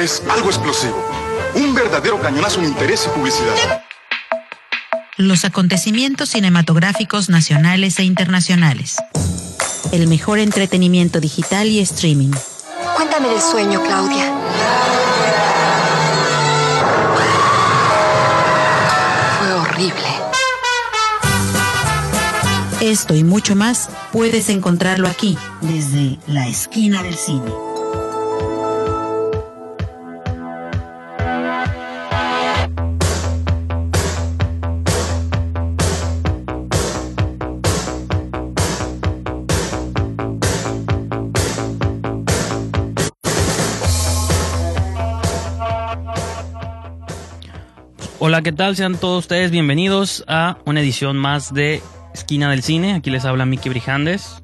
[0.00, 0.96] es algo explosivo.
[1.54, 3.82] Un verdadero cañonazo en interés y publicidad.
[5.16, 8.96] Los acontecimientos cinematográficos nacionales e internacionales.
[9.92, 12.30] El mejor entretenimiento digital y streaming.
[12.96, 14.32] Cuéntame del sueño, Claudia.
[19.38, 20.08] Fue horrible.
[22.80, 27.69] Esto y mucho más puedes encontrarlo aquí, desde la esquina del cine.
[48.30, 48.76] Hola, ¿qué tal?
[48.76, 51.82] Sean todos ustedes bienvenidos a una edición más de
[52.14, 52.94] Esquina del Cine.
[52.94, 54.40] Aquí les habla Miki Brijandes.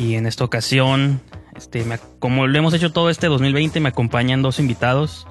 [0.00, 1.20] Y en esta ocasión,
[1.56, 5.28] este, me- como lo hemos hecho todo este 2020, me acompañan dos invitados.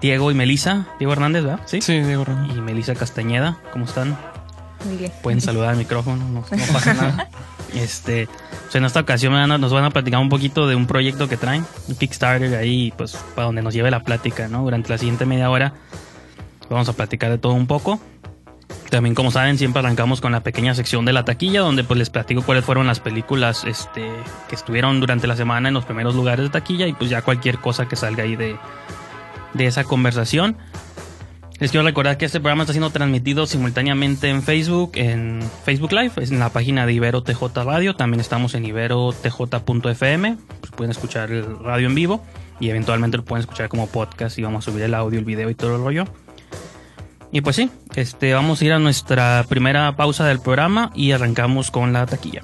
[0.00, 0.88] Diego y Melisa.
[0.98, 1.60] Diego Hernández, ¿verdad?
[1.64, 1.80] Sí.
[1.80, 2.50] Sí, Diego Ramón.
[2.50, 3.58] Y Melisa Castañeda.
[3.72, 4.18] ¿Cómo están?
[4.84, 5.12] Muy bien.
[5.22, 7.28] Pueden saludar al micrófono, no, no pasa nada.
[7.74, 8.26] Este,
[8.62, 10.86] pues en esta ocasión me van a- nos van a platicar un poquito de un
[10.86, 14.62] proyecto que traen, un Kickstarter ahí, pues para donde nos lleve la plática, ¿no?
[14.64, 15.74] Durante la siguiente media hora
[16.70, 18.00] vamos a platicar de todo un poco.
[18.90, 22.10] También, como saben, siempre arrancamos con la pequeña sección de la taquilla, donde pues les
[22.10, 24.10] platico cuáles fueron las películas este,
[24.48, 27.58] que estuvieron durante la semana en los primeros lugares de taquilla y pues ya cualquier
[27.58, 28.56] cosa que salga ahí de,
[29.54, 30.56] de esa conversación.
[31.58, 36.12] Les quiero recordar que este programa está siendo transmitido simultáneamente en Facebook, en Facebook Live,
[36.16, 41.58] en la página de Ibero TJ Radio, también estamos en iberotj.fm, pues pueden escuchar el
[41.58, 42.22] radio en vivo
[42.60, 45.50] y eventualmente lo pueden escuchar como podcast y vamos a subir el audio, el video
[45.50, 46.04] y todo el rollo.
[47.30, 51.70] Y pues sí, este, vamos a ir a nuestra primera pausa del programa y arrancamos
[51.70, 52.42] con la taquilla.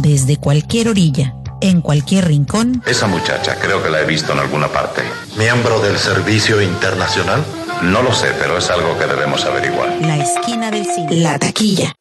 [0.00, 4.68] Desde cualquier orilla, en cualquier rincón, Esa muchacha creo que la he visto en alguna
[4.68, 5.02] parte.
[5.38, 7.42] miembro del Servicio Internacional.
[7.82, 9.88] No lo sé, pero es algo que debemos averiguar.
[10.00, 11.16] la esquina del cine.
[11.16, 11.94] La taquilla.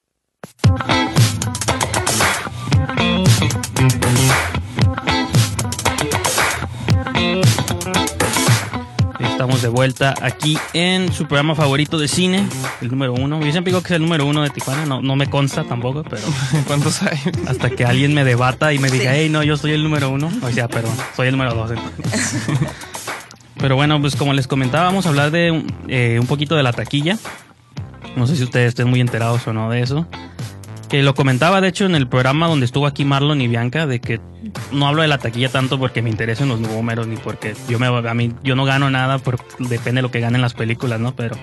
[9.42, 12.48] Estamos de vuelta aquí en su programa favorito de cine,
[12.80, 13.40] el número uno.
[13.44, 16.04] Yo siempre digo que es el número uno de Tijuana, no, no me consta tampoco,
[16.04, 16.22] pero
[16.68, 17.18] ¿Cuántos hay?
[17.48, 20.30] hasta que alguien me debata y me diga, hey, no, yo soy el número uno.
[20.44, 21.72] O sea, perdón, soy el número dos.
[23.58, 26.72] Pero bueno, pues como les comentaba, vamos a hablar de eh, un poquito de la
[26.72, 27.18] taquilla.
[28.16, 30.06] No sé si ustedes estén muy enterados o no de eso.
[30.92, 34.02] Que lo comentaba, de hecho, en el programa donde estuvo aquí Marlon y Bianca, de
[34.02, 34.20] que
[34.74, 37.88] no hablo de la taquilla tanto porque me interesen los números ni porque yo me
[37.88, 41.16] a mí yo no gano nada, por, depende de lo que ganen las películas, ¿no?
[41.16, 41.38] Pero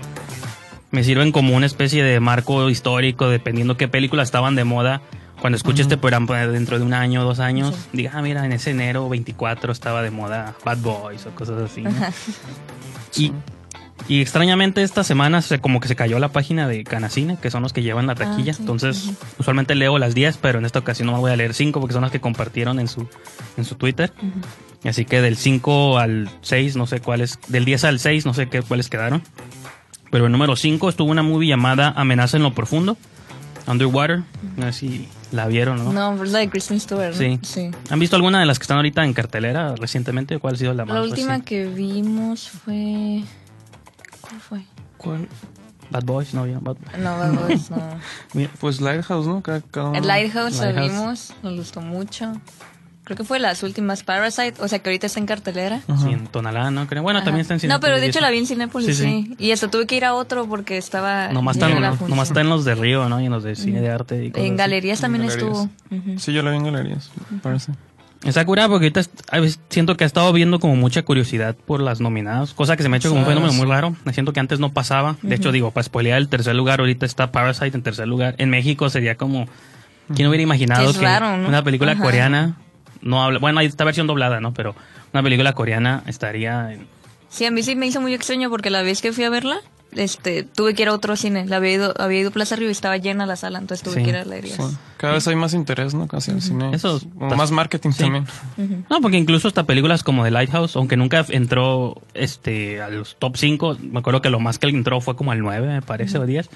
[0.90, 5.00] me sirven como una especie de marco histórico, dependiendo qué películas estaban de moda.
[5.40, 8.44] Cuando escuche este programa pues, dentro de un año o dos años, diga, ah, mira,
[8.44, 11.84] en ese enero 24 estaba de moda Bad Boys o cosas así.
[11.84, 11.90] ¿no?
[13.16, 13.32] y,
[14.06, 17.62] y extrañamente esta semana se, como que se cayó la página de Canacine, que son
[17.62, 18.52] los que llevan la taquilla.
[18.52, 18.60] sí.
[18.60, 21.92] Entonces, usualmente leo las 10, pero en esta ocasión no voy a leer 5 porque
[21.92, 23.08] son las que compartieron en su,
[23.56, 24.12] en su Twitter.
[24.84, 28.48] Así que del 5 al 6, no sé cuáles, del 10 al 6, no sé
[28.48, 29.22] qué cuáles quedaron.
[30.10, 32.96] Pero el número 5 estuvo una movie llamada Amenaza en lo Profundo,
[33.66, 34.22] Underwater.
[34.56, 35.92] No sé si la vieron, ¿no?
[35.92, 37.18] No, la de Kristen Stewart, ¿no?
[37.18, 37.38] Sí.
[37.42, 37.70] sí.
[37.90, 40.38] ¿Han visto alguna de las que están ahorita en cartelera recientemente?
[40.38, 41.44] ¿Cuál ha sido la más La última reciente?
[41.44, 43.22] que vimos fue...
[44.28, 44.62] ¿Cuál fue?
[44.96, 45.28] ¿Cuál?
[45.90, 47.78] Bad Boys, no, ya, Bad No, Bad Boys, no.
[48.34, 49.42] Mira, pues Lighthouse, ¿no?
[49.42, 49.98] Cada, cada uno.
[49.98, 50.90] El Lighthouse, Lighthouse.
[50.90, 52.32] vimos, nos gustó mucho.
[53.04, 55.80] Creo que fue las últimas Parasite, o sea que ahorita está en cartelera.
[55.88, 56.02] Ajá.
[56.04, 56.86] Sí, en Tonalá, ¿no?
[56.86, 57.02] Creo.
[57.02, 57.24] Bueno, Ajá.
[57.24, 59.26] también está en No, pero de Cinépolis, hecho y la vi en Cinépolis, Sí, sí,
[59.30, 59.34] sí.
[59.38, 61.28] Y hasta tuve que ir a otro porque estaba...
[61.28, 62.10] Nomás está, en, función.
[62.10, 63.18] nomás está en los de Río, ¿no?
[63.22, 64.22] Y en los de Cine de Arte.
[64.26, 64.58] Y cosas En así.
[64.58, 65.48] galerías también galerías.
[65.58, 65.70] estuvo.
[66.10, 66.18] Ujú.
[66.18, 67.72] Sí, yo la vi en galerías, me parece.
[68.24, 69.08] Está curada porque ahorita
[69.68, 72.96] siento que ha estado viendo como mucha curiosidad por las nominadas, cosa que se me
[72.96, 73.94] ha hecho como un fenómeno muy raro.
[74.04, 75.16] Me siento que antes no pasaba.
[75.22, 78.34] De hecho, digo, para spoilear el tercer lugar, ahorita está Parasite en tercer lugar.
[78.38, 79.46] En México sería como.
[80.14, 81.48] ¿Quién hubiera imaginado que raro, ¿no?
[81.48, 82.02] una película Ajá.
[82.02, 82.56] coreana
[83.02, 83.38] no habla.
[83.38, 84.52] Bueno, hay esta versión doblada, ¿no?
[84.52, 84.74] Pero
[85.12, 86.72] una película coreana estaría.
[86.72, 86.86] en-
[87.28, 89.58] Sí, a mí sí me hizo muy extraño porque la vez que fui a verla,
[89.92, 91.46] este, tuve que ir a otro cine.
[91.46, 93.96] La había ido, había ido a Plaza Río y estaba llena la sala, entonces tuve
[93.96, 94.02] Sí.
[94.04, 94.56] que ir a galerías.
[94.56, 94.76] Sí.
[94.98, 96.06] Cada vez hay más interés, ¿no?
[96.08, 96.70] Casi cine.
[96.74, 97.98] Eso O está- más marketing sí.
[98.04, 98.26] también.
[98.90, 103.36] No, porque incluso hasta películas como The Lighthouse, aunque nunca entró este a los top
[103.36, 106.26] 5, me acuerdo que lo más que entró fue como al 9, me parece, o
[106.26, 106.48] 10.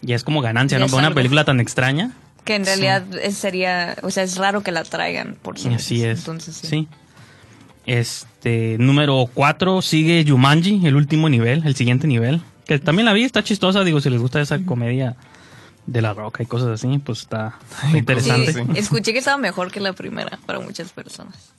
[0.00, 0.86] Y es como ganancia, ¿no?
[0.86, 2.12] Para una película tan extraña.
[2.44, 5.74] Que en realidad sería, o sea, es raro que la traigan por cine.
[5.74, 6.20] Así es.
[6.20, 6.66] Entonces, sí.
[6.66, 6.88] sí.
[7.86, 12.42] Este, número 4 sigue Jumanji, el último nivel, el siguiente nivel.
[12.68, 15.16] Que también la vi, está chistosa, digo, si les gusta esa comedia
[15.86, 17.54] de la roca y cosas así, pues está,
[17.94, 18.52] interesante.
[18.52, 21.52] Sí, escuché que estaba mejor que la primera para muchas personas.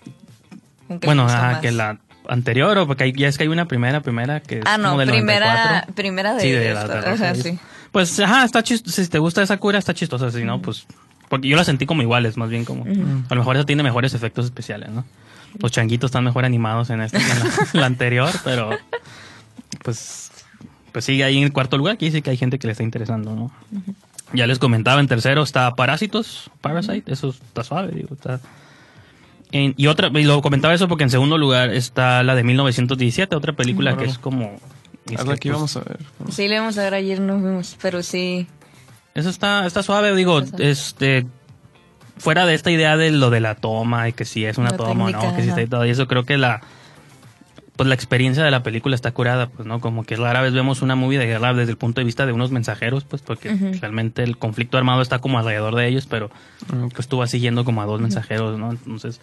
[0.87, 1.59] Aunque Bueno, más.
[1.59, 1.97] que la
[2.27, 4.89] anterior, o porque hay- ya es que hay una primera, primera que es Ah, no,
[4.89, 5.93] como del primera, 94.
[5.95, 7.59] primera de, Sí, de esta, la de ajá, Roca, sí.
[7.91, 9.01] Pues, ajá, está chistoso.
[9.01, 10.29] Si te gusta esa cura, está chistosa.
[10.31, 10.85] Si no, pues.
[11.27, 12.83] Porque yo la sentí como iguales, más bien como.
[12.83, 15.05] A lo mejor esa tiene mejores efectos especiales, ¿no?
[15.59, 18.69] Los changuitos están mejor animados en esta que en la, la anterior, pero.
[19.83, 20.28] Pues.
[20.91, 21.95] Pues sigue ahí en el cuarto lugar.
[21.95, 23.51] Aquí sí que hay gente que le está interesando, ¿no?
[24.33, 27.11] Ya les comentaba, en tercero está Parásitos, Parasite.
[27.11, 28.39] Eso está suave, digo, está.
[29.51, 33.35] En- y otra, y lo comentaba eso porque en segundo lugar está la de 1917,
[33.35, 34.55] otra película que es como.
[35.09, 35.97] Es la que pues, íbamos a ver.
[36.29, 38.45] Sí, le vamos a ver ayer, nos vimos, pero sí.
[39.15, 41.25] Eso está, está suave, digo, este
[42.17, 44.77] fuera de esta idea de lo de la toma y que si es una La
[44.77, 46.61] toma o no, que si está y todo, y eso creo que la
[47.79, 50.81] pues la experiencia de la película está curada, pues no, como que rara vez vemos
[50.81, 54.21] una movie de guerra desde el punto de vista de unos mensajeros, pues porque realmente
[54.21, 56.29] el conflicto armado está como alrededor de ellos, pero
[56.93, 58.71] pues tú vas siguiendo como a dos mensajeros, ¿no?
[58.71, 59.21] Entonces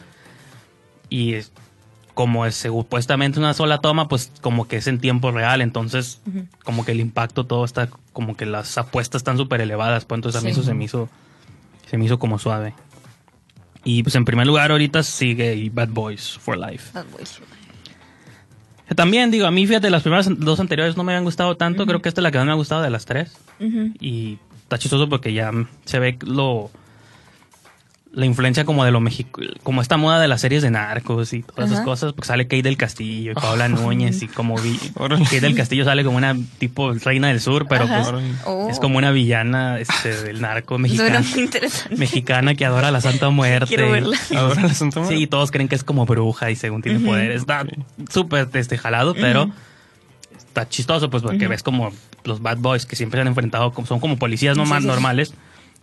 [1.11, 1.53] y es-
[2.14, 6.23] como es supuestamente una sola toma, pues como que es en tiempo real, entonces
[6.64, 10.41] como que el impacto todo está, como que las apuestas están súper elevadas, pues entonces
[10.41, 10.61] a mí Sí.
[10.61, 11.11] eso se me hizo,
[11.91, 12.73] se me hizo como suave.
[13.85, 16.91] Y pues en primer lugar ahorita sigue Bad Boys for Life.
[16.94, 17.38] Bad Boys.
[17.38, 17.56] Que
[18.94, 22.00] También digo, a mí fíjate, las primeras dos anteriores no me habían gustado tanto, creo
[22.00, 23.37] que esta es la que más me ha gustado de las tres.
[24.00, 25.50] Y está chistoso porque ya
[25.85, 26.71] se ve lo
[28.16, 31.42] la influencia como de lo México, como esta moda de las series de narcos y
[31.42, 34.80] todas esas cosas, porque sale Kate del Castillo y Paola Núñez y como vi.
[34.96, 38.08] Kate del Castillo sale como una tipo reina del sur, pero pues.
[38.46, 38.68] Oh.
[38.70, 41.20] es como una villana este, del narco mexicano,
[41.96, 43.66] mexicana que adora a la Santa Muerte.
[43.68, 44.16] Quiero verla.
[44.36, 45.16] Ahora la Santa Muerte.
[45.16, 47.42] Sí, y todos creen que es como bruja y según tiene poderes.
[47.42, 47.66] Está
[48.08, 49.50] súper este, jalado, pero
[50.38, 51.92] está chistoso, pues, porque ves como
[52.24, 54.78] los bad boys que siempre se han enfrentado, como- son como policías no Sí, más
[54.78, 54.88] sí, sí.
[54.88, 55.34] normales,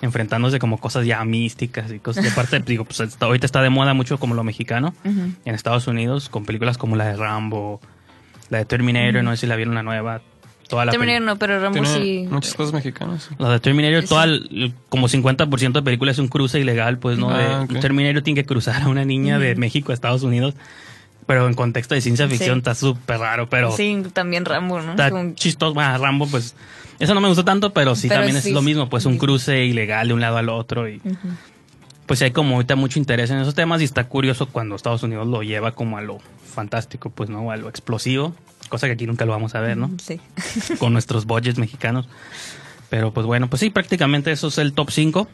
[0.03, 2.25] enfrentándose como cosas ya místicas y cosas.
[2.25, 5.87] Y aparte, digo, pues está- ahorita está de moda mucho como lo mexicano en Estados
[5.87, 7.79] Unidos, con películas como la de Rambo,
[8.49, 10.21] la de Terminator, no sé si la vieron la nueva.
[10.67, 12.25] Toda la Terminator no, pero Rambo sí.
[12.29, 13.29] muchas cosas mexicanas.
[13.37, 17.29] la de Terminator, toda el- como 50% de película es un cruce ilegal, pues, ¿no?
[17.35, 17.79] De- Ah, ok.
[17.79, 20.55] Terminator tiene que cruzar a una niña de México a Estados Unidos.
[21.25, 22.59] Pero en contexto de ciencia ficción Sí.
[22.59, 24.91] está súper raro, pero Sí, también Rambo, ¿no?
[24.91, 25.73] está Como- chistoso.
[25.73, 26.55] Bueno, Rambo, pues,
[26.99, 29.17] eso no me gustó tanto, pero sí Pero también sí, es lo mismo, pues, un
[29.17, 30.87] cruce ilegal de un lado al otro.
[30.89, 31.01] Y
[32.05, 35.25] pues hay como ahorita mucho interés en esos temas y está curioso cuando Estados Unidos
[35.27, 36.19] lo lleva como a lo
[36.53, 37.49] fantástico, pues, ¿no?
[37.49, 38.35] A lo explosivo,
[38.69, 39.89] cosa que aquí nunca lo vamos a ver, ¿no?
[40.01, 40.19] Sí.
[40.79, 42.07] con nuestros budgets mexicanos.
[42.89, 45.27] Pero pues bueno, pues sí, prácticamente eso es el top 5.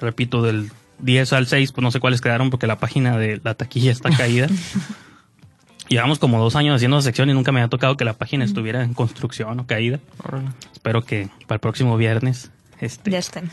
[0.00, 3.54] Repito, del 10 al 6, pues no sé cuáles quedaron porque la página de la
[3.54, 4.48] taquilla está caída.
[5.88, 8.84] Llevamos como dos años haciendo sección y nunca me había tocado que la página estuviera
[8.84, 10.00] en construcción o caída.
[10.22, 10.48] Órale.
[10.72, 12.50] Espero que para el próximo viernes
[12.80, 13.50] este, Ya están.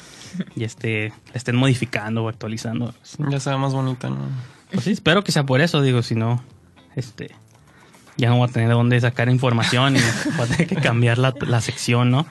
[0.56, 2.94] ya esté, la estén modificando o actualizando.
[3.30, 4.18] Ya se ve más bonita, ¿no?
[4.72, 6.44] Pues sí, espero que sea por eso, digo, si no,
[6.98, 7.32] este,
[8.18, 10.00] ya no voy a tener de dónde sacar información y
[10.36, 12.28] voy a tener que cambiar la, la sección, ¿no?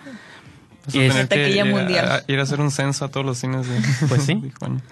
[0.85, 2.13] Vas Y a es- tener que taquilla ir a- mundial.
[2.13, 4.35] a- ir a hacer un censo a todos los cines de Pues sí.
[4.43, 4.83] Tijuana.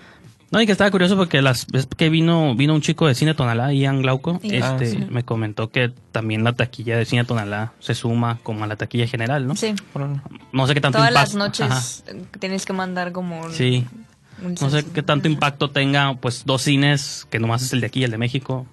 [0.52, 3.32] No, y que estaba curioso porque las veces que vino vino un chico de Cine
[3.34, 4.48] Tonalá, Ian Glauco, Sí.
[4.54, 5.06] este, Ah, sí.
[5.10, 9.06] me comentó que también la taquilla de Cine Tonalá se suma como a la taquilla
[9.06, 9.56] general, ¿no?
[9.56, 9.74] Sí.
[10.52, 11.74] No sé qué tanto Todas las impacto- Ajá.
[11.74, 13.40] noches eh, tienes que mandar como.
[13.42, 13.86] un- Sí.
[14.44, 17.86] un No sé qué tanto impacto tenga, pues, dos cines, que nomás es el de
[17.86, 18.66] aquí y el de México,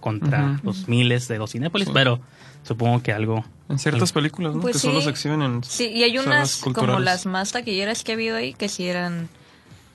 [0.00, 1.92] contra los miles de los Cinépolis, Sí.
[1.94, 2.20] pero
[2.64, 3.44] supongo que algo...
[3.68, 4.62] En ciertas películas, ¿no?
[4.62, 4.86] Pues que sí.
[4.88, 8.36] solo se exhiben en Sí, y hay unas como las más taquilleras que ha habido
[8.36, 9.28] ahí que sí eran,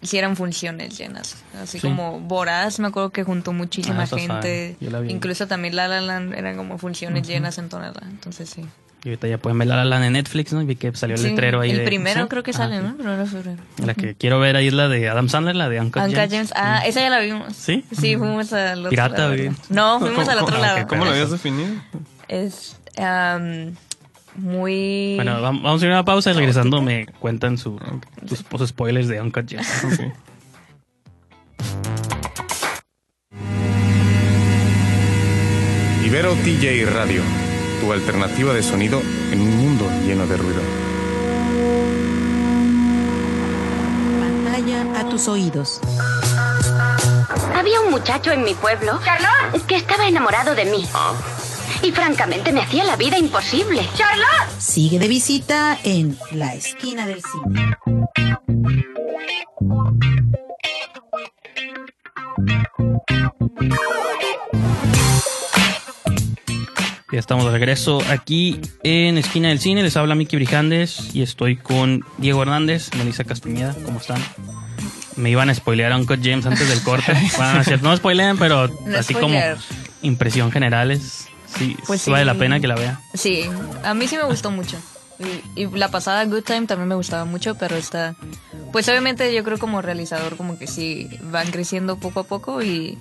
[0.05, 1.35] sí eran funciones llenas.
[1.61, 1.87] Así Sí.
[1.87, 4.33] como Voraz, me acuerdo que juntó muchísima Ah, esa gente.
[4.33, 5.11] sabe, yo la vi.
[5.11, 8.01] Incluso también La La Land eran como funciones llenas en Tonalá.
[8.09, 8.65] Entonces sí.
[9.03, 10.63] Y ahorita ya pueden ver La La Land en Netflix, ¿no?
[10.63, 11.83] Y vi que salió el Sí, letrero ahí El de...
[11.85, 12.27] primero ¿Sí?
[12.27, 12.83] creo que Ah, sale, sí.
[12.83, 12.95] ¿no?
[12.95, 13.61] Primero de febrero.
[13.85, 16.31] La que quiero ver ahí es la de Adam Sandler, la de Uncut, Uncut James.
[16.31, 16.53] James.
[16.55, 17.55] Ah, esa ya la vimos.
[17.55, 17.85] ¿Sí?
[17.91, 19.35] Sí, fuimos al otro Pirata, lado.
[19.35, 19.51] güey.
[19.69, 20.87] No, fuimos al otro Ah, lado.
[20.87, 21.69] ¿Cómo lo habías definido?
[22.27, 23.75] Es am,
[24.35, 25.13] muy...
[25.15, 27.79] Bueno, vam- vamos a ir a una pausa y regresando me cuentan su,
[28.27, 29.83] sus, sus spoilers de Uncut Gems.
[29.85, 30.13] Ok.
[36.05, 37.21] Ibero TJ Radio,
[37.81, 39.01] tu alternativa de sonido
[39.31, 40.61] en un mundo lleno de ruido.
[44.19, 45.81] Pantalla a tus oídos.
[47.55, 48.99] Había un muchacho en mi pueblo
[49.67, 50.85] que estaba enamorado de mí.
[51.81, 53.81] Y francamente me hacía la vida imposible.
[53.95, 54.59] ¡Charlotte!
[54.59, 57.77] Sigue de visita en la esquina del cine.
[67.11, 69.83] Ya estamos de regreso aquí en Esquina del Cine.
[69.83, 73.73] Les habla Miki Brijandes y estoy con Diego Hernández, Melissa Castañeda.
[73.85, 74.21] ¿Cómo están?
[75.15, 77.13] Me iban a spoilear a Uncut James antes del corte.
[77.37, 79.39] bueno, no, no spoileen, pero No así como
[80.01, 81.29] impresión generales.
[81.57, 82.99] Sí, Pues sí vale la pena que la vea.
[83.13, 83.43] Sí,
[83.83, 84.77] a mí sí me gustó mucho.
[85.55, 88.15] Y, y la pasada Good Time también me gustaba mucho, pero está...
[88.73, 92.97] Pues obviamente yo creo como realizador como que sí van creciendo poco a poco y...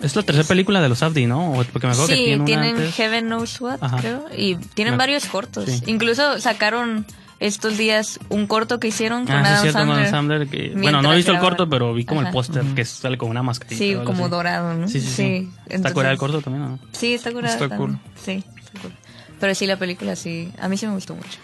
[0.00, 1.52] Es la tercera película de los Abdi, ¿no?
[1.74, 2.94] Porque me acuerdo que Sí, tiene una tienen antes.
[2.94, 3.98] Heaven Knows What, Ajá.
[3.98, 4.24] creo.
[4.34, 5.66] Y tienen Me- varios cortos.
[5.68, 5.82] sí.
[5.86, 7.04] Incluso sacaron
[7.40, 9.98] estos días un corto que hicieron con Ah, sí, Adam es cierto, Sandler.
[9.98, 10.48] Adam Sandler.
[10.48, 13.28] que- bueno, no he visto el corto, pero vi como el póster que sale con
[13.30, 13.76] una mascarita.
[13.76, 14.30] Sí, como así.
[14.30, 14.86] dorado, ¿no?
[14.88, 15.50] Sí, sí, sí.
[15.66, 16.78] Está curado el corto también, ¿no?
[16.92, 17.52] Sí, está curado.
[17.64, 17.98] Está cool.
[18.14, 18.92] Sí, está cool.
[19.40, 20.52] Pero sí, la película sí.
[20.60, 21.38] A mí sí me gustó mucho.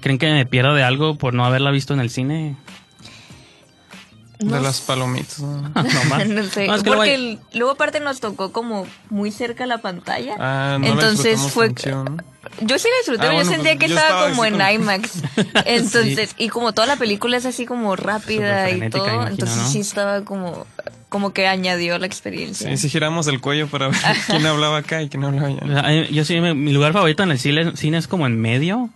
[0.00, 2.56] ¿Creen que me pierdo de algo por no haberla visto en el cine?
[4.38, 5.38] De las palomitas.
[5.40, 5.62] ¿no?
[5.74, 6.26] No, más.
[6.28, 6.66] no sé.
[6.66, 10.34] No, es que luego porque hay- luego aparte nos tocó como muy cerca la pantalla.
[10.38, 11.68] Ah, no la Entonces disfrutamos fue.
[12.60, 14.52] Yo sí la disfruté, Ah, bueno, yo sentía pues, que yo estaba, estaba como en
[14.54, 15.10] como- IMAX.
[15.66, 19.68] Entonces, y como toda la película es así como rápida y todo, imagino, entonces ¿no?
[19.68, 20.66] sí estaba como
[21.08, 22.68] como que añadió la experiencia.
[22.70, 26.08] Sí, sí giramos el cuello para ver quién hablaba acá y quién hablaba allá.
[26.10, 28.90] Yo sí, mi lugar favorito en el cine, cine es como en medio,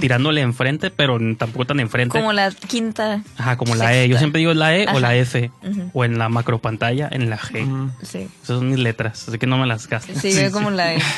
[0.00, 2.18] tirándole enfrente, pero tampoco tan enfrente.
[2.18, 3.22] Como la quinta.
[3.36, 4.08] Ajá, como la E.
[4.08, 5.50] Yo siempre digo la E o la F.
[5.92, 7.90] O en la macro pantalla, en la G.
[8.02, 8.28] Sí.
[8.42, 10.12] Esas son mis letras, así que no me las gasto.
[10.18, 10.98] Sí, yo como la E.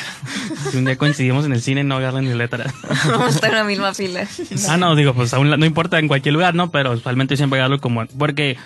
[0.71, 2.73] Si un día coincidimos en el cine, no agarren mis letras.
[3.07, 4.27] Vamos a estar en la misma fila.
[4.69, 6.71] ah, no, digo, pues aún la- no importa en cualquier lugar, ¿no?
[6.71, 8.05] Pero usualmente siempre agarro como...
[8.05, 8.57] Porque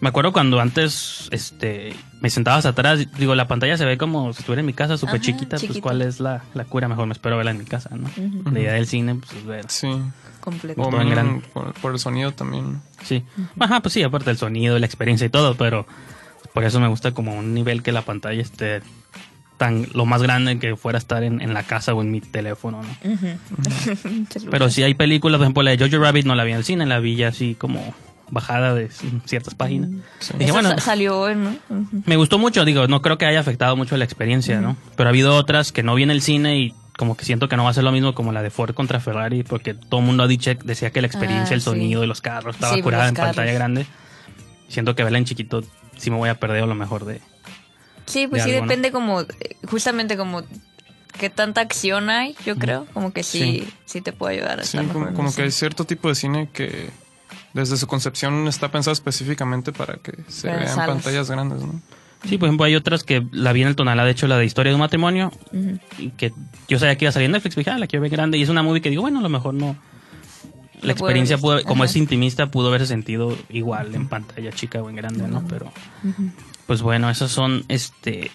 [0.00, 4.40] me acuerdo cuando antes este me sentabas atrás, digo, la pantalla se ve como si
[4.40, 5.78] estuviera en mi casa, súper chiquita, pues.
[5.80, 6.88] ¿cuál es la, la cura?
[6.88, 8.10] Mejor me espero verla en mi casa, ¿no?
[8.50, 9.64] La idea del cine, pues es ver...
[9.68, 9.88] Sí.
[10.40, 10.80] Completo.
[10.80, 11.42] Todo en grande.
[11.52, 12.80] por, por el sonido también.
[13.02, 13.24] Sí.
[13.58, 15.86] Ajá, pues sí, aparte del sonido, la experiencia y todo, pero
[16.52, 18.80] por eso me gusta como un nivel que la pantalla esté
[19.56, 22.20] tan lo más grande que fuera a estar en, en la casa o en mi
[22.20, 22.88] teléfono, ¿no?
[24.50, 26.64] Pero si hay películas, por ejemplo, la de Jojo Rabbit no la vi en el
[26.64, 27.94] cine, la vi ya así como
[28.30, 28.90] bajada de
[29.24, 29.90] ciertas páginas.
[29.90, 31.34] Dije, Esa bueno, sa- salió hoy,
[32.04, 34.76] me gustó mucho, digo, no creo que haya afectado mucho la experiencia, ¿no?
[34.96, 37.56] Pero ha habido otras que no vi en el cine y como que siento que
[37.56, 40.06] no va a ser lo mismo como la de Ford contra Ferrari, porque todo el
[40.06, 41.64] mundo ha dicho, decía que la experiencia, Ah, el sí.
[41.70, 43.36] sonido de los carros estaba Sí, curada en carros.
[43.36, 43.86] pantalla grande.
[44.68, 45.62] Siento que verla en chiquito
[45.96, 47.20] sí me voy a perder a lo mejor de...
[48.06, 48.68] Sí, pues de sí algo, ¿no?
[48.70, 49.24] depende como,
[49.68, 50.42] justamente como
[51.18, 54.78] qué tanta acción hay, yo creo, como que sí, sí, te puede ayudar a Sí,
[54.78, 56.90] estar como, como que hay cierto tipo de cine que
[57.56, 60.88] desde su concepción está pensado específicamente para que se vean salas.
[60.88, 61.80] pantallas grandes, ¿no?
[62.24, 64.44] Sí, por ejemplo, hay otras que la vi en el tonalá, de hecho, la de
[64.44, 65.30] Historia de un matrimonio,
[65.98, 66.32] y que
[66.68, 68.42] yo sabía que iba a salir en Netflix, dije, ah, la quiero ver grande, y
[68.42, 69.76] es una movie que digo, bueno, a lo mejor no...
[70.82, 71.90] La Lo experiencia, pudo, como Ajá.
[71.90, 75.42] es intimista, pudo haberse sentido igual en pantalla chica o en grande, ¿no?
[75.48, 75.72] Pero,
[76.66, 78.30] pues bueno, esos son, este,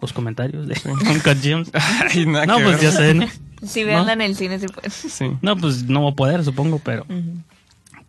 [0.00, 1.70] los comentarios de Uncut Gems.
[2.14, 2.82] Ay, nada No, que pues ver.
[2.84, 3.26] ya sé, ¿no?
[3.66, 4.22] Sí, veanla ¿No?
[4.24, 4.90] en el cine si pueden.
[4.90, 5.30] Sí.
[5.40, 7.06] No, pues no voy a poder, supongo, pero...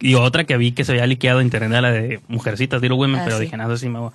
[0.06, 3.22] Y otra que vi que se había liqueado en internet, la de Mujercitas, Little Women,
[3.22, 3.44] Ah, pero sí.
[3.46, 4.12] dije, nada, así me voy,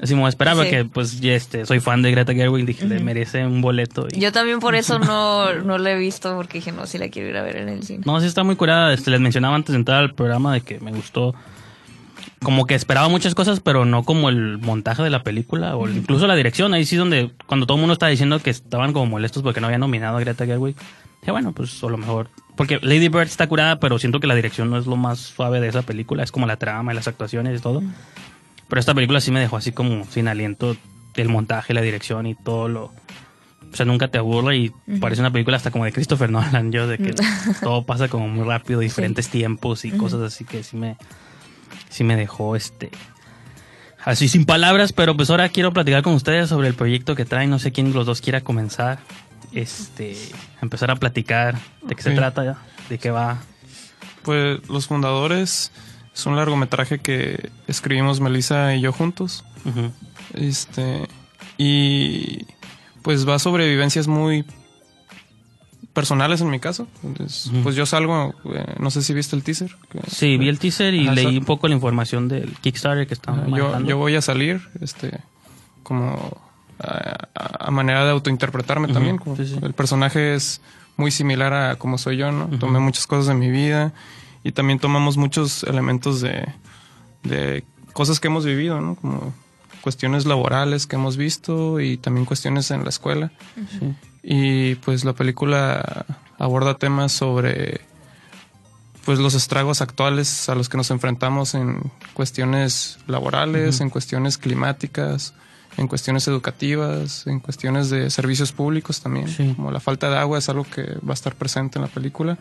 [0.00, 0.60] así me voy a esperar, Sí.
[0.62, 4.06] porque pues ya este, soy fan de Greta Gerwig, dije, le merece un boleto.
[4.12, 4.20] Y...
[4.20, 7.28] Yo también por eso no, no la he visto, porque dije, no, sí la quiero
[7.28, 8.04] ir a ver en el cine.
[8.06, 8.92] No, sí está muy curada.
[8.94, 11.34] Este, les mencionaba antes de entrar al programa de que me gustó.
[12.42, 16.26] Como que esperaba muchas cosas, pero no como el montaje de la película o incluso
[16.26, 16.72] la dirección.
[16.72, 19.66] Ahí sí donde cuando todo el mundo estaba diciendo que estaban como molestos porque no
[19.66, 20.74] había nominado a Greta Gerwig.
[21.20, 22.28] Dije, bueno, pues a lo mejor...
[22.56, 25.60] Porque Lady Bird está curada, pero siento que la dirección no es lo más suave
[25.60, 26.22] de esa película.
[26.22, 27.82] Es como la trama y las actuaciones y todo.
[28.68, 30.76] Pero esta película sí me dejó así como sin aliento
[31.16, 32.84] el montaje, la dirección y todo lo...
[33.72, 36.88] O sea, nunca te aburre y parece una película hasta como de Christopher Nolan, yo,
[36.88, 37.14] de que
[37.62, 40.96] todo pasa como muy rápido, diferentes tiempos y cosas así que sí me,
[41.88, 42.90] sí me dejó este...
[44.02, 47.50] Así sin palabras, pero pues ahora quiero platicar con ustedes sobre el proyecto que traen.
[47.50, 48.98] No sé quién de los dos quiera comenzar.
[49.52, 50.16] Este,
[50.62, 53.38] empezar a platicar de qué se trata, de qué va.
[54.22, 55.72] Pues Los Fundadores
[56.14, 59.44] es un largometraje que escribimos Melissa y yo juntos.
[60.34, 61.08] Este.
[61.58, 62.46] Y
[63.02, 64.44] pues va sobre vivencias muy
[65.92, 66.86] personales en mi caso.
[67.02, 67.50] Entonces.
[67.62, 69.74] Pues yo salgo, eh, no sé si viste el teaser.
[69.90, 73.40] que- Sí, vi el teaser y leí un poco la información del Kickstarter que están
[73.40, 75.18] Ajá, yo, yo voy a salir, este,
[75.82, 76.40] como
[76.82, 79.18] a, manera de autointerpretarme también.
[79.18, 79.58] como sí, sí.
[79.62, 80.60] El personaje es
[80.96, 82.46] muy similar a como soy yo, ¿no?
[82.58, 83.92] Tomé muchas cosas de mi vida
[84.42, 86.46] y también tomamos muchos elementos de,
[87.22, 88.96] de cosas que hemos vivido, ¿no?
[88.96, 89.32] Como
[89.80, 93.32] cuestiones laborales que hemos visto y también cuestiones en la escuela.
[94.22, 96.06] Y pues la película
[96.38, 97.80] aborda temas sobre
[99.04, 105.34] pues los estragos actuales a los que nos enfrentamos en cuestiones laborales, en cuestiones climáticas,
[105.76, 109.54] en cuestiones educativas, en cuestiones de servicios públicos también, Sí.
[109.56, 112.38] como la falta de agua es algo que va a estar presente en la película.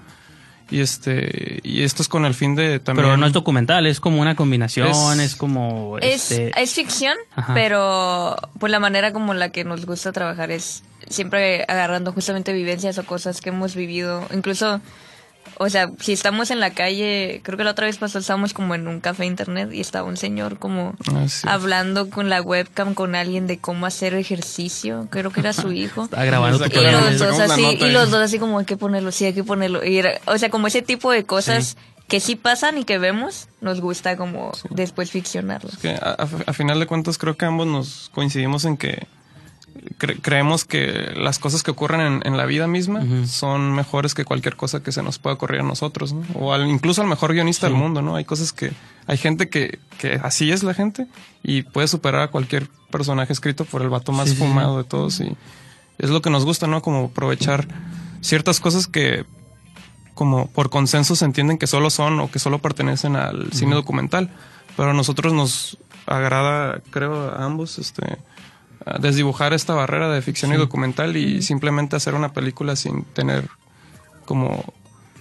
[0.72, 4.00] Y este y esto es con el fin de también Pero no es documental, es
[4.00, 5.98] como una combinación, es, Es- como...
[6.00, 7.56] Es, este, es ficción, Ajá.
[7.56, 13.00] pero pues la manera como la que nos gusta trabajar es siempre agarrando justamente vivencias
[13.00, 14.28] o cosas que hemos vivido.
[14.32, 14.80] Incluso,
[15.62, 18.74] o sea, si estamos en la calle, creo que la otra vez pasó, estábamos como
[18.76, 21.46] en un café internet y estaba un señor como Ah, sí.
[21.48, 25.08] hablando con la webcam con alguien de cómo hacer ejercicio.
[25.12, 26.06] Creo que era su hijo.
[26.06, 26.66] Estaba grabando.
[26.66, 29.26] Y Pero los dos así, nota y los dos así como hay que ponerlo, sí,
[29.26, 29.86] hay que ponerlo.
[29.86, 33.50] Y era- o sea, como ese tipo de cosas que sí pasan y que vemos,
[33.62, 35.78] nos gusta como después ficcionarlos.
[35.78, 39.08] que a, a- a final de cuentas creo que ambos nos coincidimos en que
[40.00, 44.26] cre- creemos que las cosas que ocurren en, en la vida misma son mejores que
[44.26, 46.24] cualquier cosa que se nos pueda ocurrir a nosotros, ¿no?
[46.36, 48.16] O al, incluso al mejor guionista del mundo, ¿no?
[48.16, 48.72] Hay cosas que,
[49.08, 51.08] hay gente que, que así es la gente
[51.44, 55.20] y puede superar a cualquier personaje escrito por el vato más Sí, fumado de todos
[55.22, 55.36] y
[55.98, 56.82] es lo que nos gusta, ¿no?
[56.82, 57.68] Como aprovechar
[58.22, 59.26] ciertas cosas que
[60.14, 64.30] como por consenso se entienden que solo son o que solo pertenecen al cine documental.
[64.76, 68.18] Pero a nosotros nos agrada, creo, a ambos, este,
[69.00, 73.48] desdibujar esta barrera de ficción y documental y simplemente hacer una película sin tener
[74.26, 74.64] como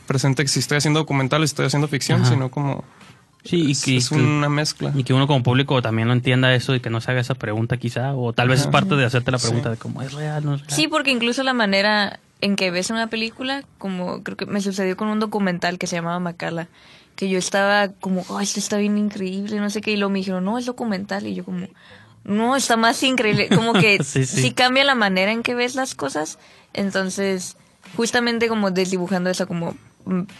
[0.07, 2.31] presente que si estoy haciendo documental estoy haciendo ficción, Ajá.
[2.31, 2.85] sino como
[3.45, 4.93] sí, y es, que, es una mezcla.
[4.95, 7.35] y que uno como público también no entienda eso y que no se haga esa
[7.35, 9.47] pregunta quizá, o tal vez es parte de hacerte la Sí.
[9.49, 10.71] pregunta de cómo es real, no es real.
[10.73, 14.97] Sí, porque incluso la manera en que ves una película, como creo que me sucedió
[14.97, 16.69] con un documental que se llamaba Macala,
[17.17, 20.21] que yo estaba como, oh, esto está bien increíble, no sé qué, y luego me
[20.21, 21.67] dijeron, no, es documental, y yo como,
[22.28, 24.50] no, está más increíble, como que Sí, sí, sí.
[24.52, 26.38] cambia la manera en que ves las cosas,
[26.75, 27.56] entonces,
[27.97, 29.75] justamente como desdibujando eso, como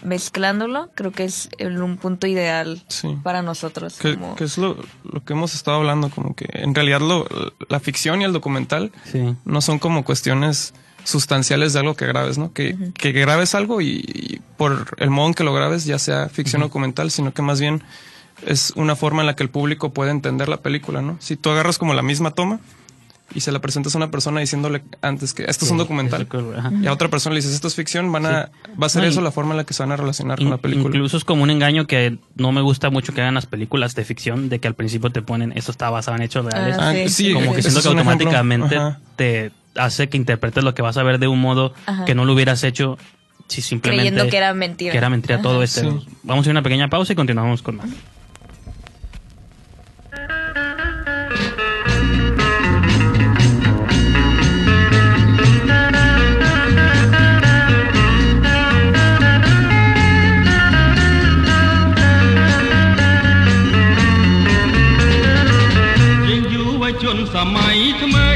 [0.03, 3.15] mezclándolo, creo que es el- un punto ideal Sí.
[3.23, 3.97] para nosotros.
[3.99, 7.27] Que, como- que es lo, lo que hemos estado hablando, como que en realidad lo,
[7.67, 9.35] la ficción y el documental Sí.
[9.45, 12.51] no son como cuestiones sustanciales de algo que grabes, ¿no?
[12.53, 16.29] Que, que grabes algo y, y por el modo en que lo grabes, ya sea
[16.29, 17.81] ficción o documental, sino que más bien
[18.45, 21.17] es una forma en la que el público puede entender la película, ¿no?
[21.19, 22.59] Si tú agarras como la misma toma
[23.35, 26.27] y se la presentas a una persona diciéndole antes que esto es un documental
[26.81, 28.49] y a otra persona le dices esto es ficción, van a,
[28.81, 30.49] va a ser No, eso la forma en la que se van a relacionar con
[30.49, 30.87] la película.
[30.87, 34.03] Incluso es como un engaño que no me gusta mucho que hagan las películas de
[34.03, 36.75] ficción, de que al principio te ponen esto está basado en hechos reales.
[36.79, 38.79] Ah, sí, sí, como que siento que automáticamente
[39.15, 42.05] te hace que interpretes lo que vas a ver de un modo Ajá.
[42.05, 42.97] que no lo hubieras hecho
[43.47, 44.91] si simplemente Creyendo que era mentira.
[44.91, 45.43] que era mentira Ajá.
[45.43, 45.81] todo este.
[45.81, 45.87] Sí.
[46.23, 47.89] Vamos a ir a una pequeña pausa y continuamos con más.
[67.33, 68.29] សម័យថ្មី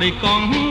[0.00, 0.63] they come.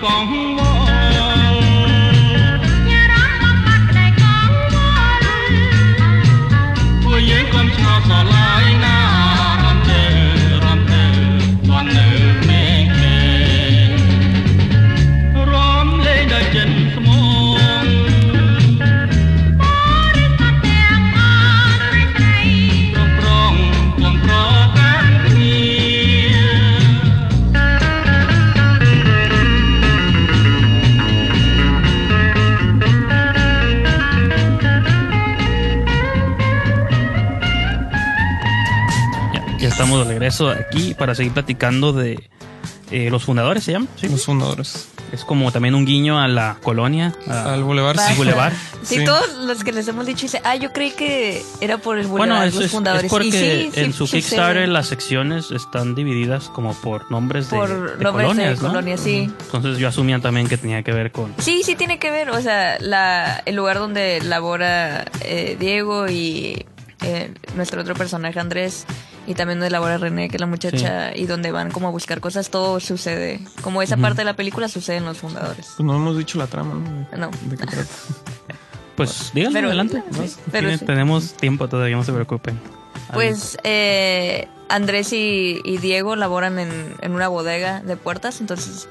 [0.00, 0.53] con
[40.42, 42.28] regreso aquí para seguir platicando de
[42.90, 43.86] eh, los fundadores, ¿se llama?
[43.96, 44.08] Sí.
[44.08, 44.88] Los fundadores.
[45.12, 47.98] Es como también un guiño a la colonia, a- Al Boulevard.
[48.00, 48.14] al sí.
[48.16, 48.52] Boulevard.
[48.84, 49.04] Sí, Sí.
[49.06, 52.34] todos los que les hemos dicho, dice, ah, yo creí que era por el Bueno,
[52.34, 53.04] Boulevard, los es, fundadores.
[53.06, 54.70] es porque y sí, sí, en su Kickstarter sí.
[54.72, 58.68] las secciones están divididas como por nombres de, de nombres colonias, de ¿no?
[58.68, 59.30] colonias, sí.
[59.46, 61.32] Entonces yo asumía también que tenía que ver con...
[61.38, 66.66] Sí, sí tiene que ver, o sea, la, el lugar donde labora eh, Diego y
[67.02, 68.84] eh, nuestro otro personaje Andrés
[69.26, 72.20] y también donde labora René, que es la muchacha, y donde van como a buscar
[72.20, 73.40] cosas, todo sucede.
[73.62, 75.72] Como esa parte de la película sucede en los fundadores.
[75.76, 77.16] Pues no hemos dicho la trama, ¿no?
[77.18, 77.30] No.
[77.48, 77.84] ¿De qué trata?
[78.96, 80.02] Pues díganme Pero- adelante.
[80.12, 80.24] sí, ¿no?
[80.52, 80.84] pero Tienen- sí.
[80.86, 82.60] Tenemos tiempo todavía, no se preocupen.
[83.12, 88.88] Pues eh, Andrés y, y Diego laboran en, en una bodega de puertas, entonces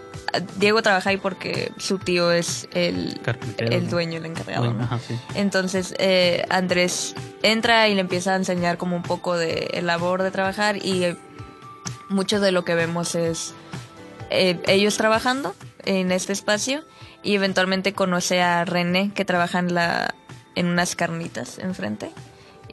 [0.57, 3.19] Diego trabaja ahí porque su tío es el,
[3.57, 4.75] el dueño, el encargado.
[4.79, 5.19] Ajá, sí.
[5.35, 10.23] Entonces eh, Andrés entra y le empieza a enseñar como un poco de el labor
[10.23, 11.17] de trabajar y eh,
[12.09, 13.53] mucho de lo que vemos es
[14.29, 15.55] eh, ellos trabajando
[15.85, 16.83] en este espacio
[17.21, 20.15] y eventualmente conoce a René que trabaja en la
[20.55, 22.11] en unas carnitas enfrente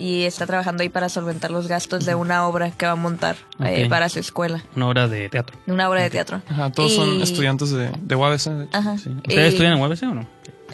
[0.01, 3.37] y está trabajando ahí para solventar los gastos de una obra que va a montar
[3.63, 5.57] eh, para su escuela, Una obra de teatro.
[5.67, 6.41] una obra de teatro.
[6.49, 8.45] Ajá, todos son estudiantes de, de UABC.
[8.47, 8.77] de hecho.
[8.79, 8.93] Ajá.
[8.95, 10.27] ¿Ustedes Y- estudian en UABC o no?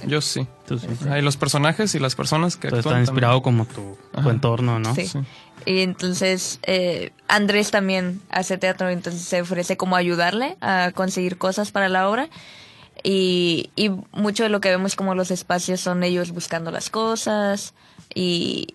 [0.07, 0.47] Yo sí.
[0.67, 0.87] Tú sí.
[1.07, 3.65] Ajá, y los personajes y las personas que Entonces actúan está inspirado también.
[3.67, 4.95] como tu, entorno, ¿no?
[4.95, 5.07] Sí.
[5.07, 5.19] Sí.
[5.65, 11.73] Y entonces eh, Andrés también hace teatro, entonces se ofrece como ayudarle a conseguir cosas
[11.73, 12.29] para la obra.
[13.03, 17.75] Y, y mucho de lo que vemos como los espacios son ellos buscando las cosas
[18.15, 18.75] y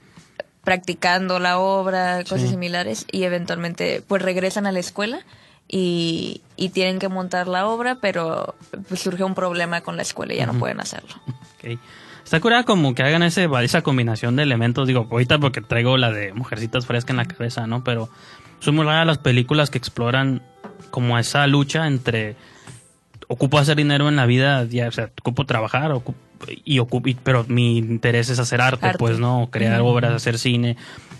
[0.63, 2.47] practicando la obra, cosas Sí.
[2.50, 3.06] similares.
[3.12, 5.21] Y eventualmente pues regresan a la escuela
[5.67, 8.56] y, y tienen que montar la obra, pero
[8.88, 11.10] pues surge un problema con la escuela y ya no pueden hacerlo.
[12.24, 14.88] Está curada como que hagan ese, esa combinación de elementos.
[14.88, 17.84] Digo, ahorita porque traigo la de Mujercitas Fresca en la cabeza, ¿no?
[17.84, 18.10] Pero
[18.60, 20.41] son muy raras las películas que exploran
[20.91, 22.36] como esa lucha entre
[23.32, 26.15] ocupo hacer dinero en la vida, ya, o sea, ocupo trabajar ocupo-
[26.65, 28.98] y ocupo, y- pero mi interés es hacer arte, Arte.
[28.98, 29.48] pues, ¿no?
[29.52, 30.76] Crear obras, hacer cine,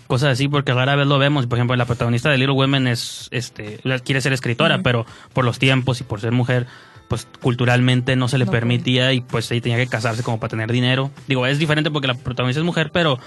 [0.08, 1.46] cosas así, porque rara vez lo vemos.
[1.46, 5.58] Por ejemplo, la protagonista de Little Women es, este, quiere ser escritora, pero por los
[5.58, 6.66] tiempos y por ser mujer,
[7.08, 10.50] pues culturalmente no se le No permitía y pues ella tenía que casarse como para
[10.50, 11.10] tener dinero.
[11.28, 13.18] Digo, es diferente porque la protagonista es mujer, pero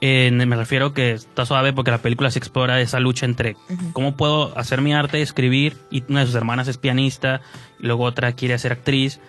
[0.00, 3.56] eh, me refiero que está suave porque la película se explora esa lucha entre
[3.92, 7.40] cómo puedo hacer mi arte, escribir, y una de sus hermanas es pianista,
[7.80, 9.20] y luego otra quiere ser actriz,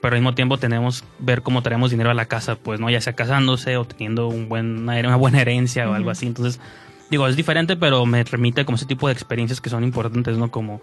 [0.00, 3.00] pero al mismo tiempo tenemos ver cómo traemos dinero a la casa, pues no ya
[3.00, 6.26] sea casándose o teniendo un buen, una, buena herencia o algo así.
[6.26, 6.60] Entonces,
[7.10, 10.50] digo, es diferente, pero me remite como ese tipo de experiencias que son importantes, ¿no?
[10.50, 10.80] Como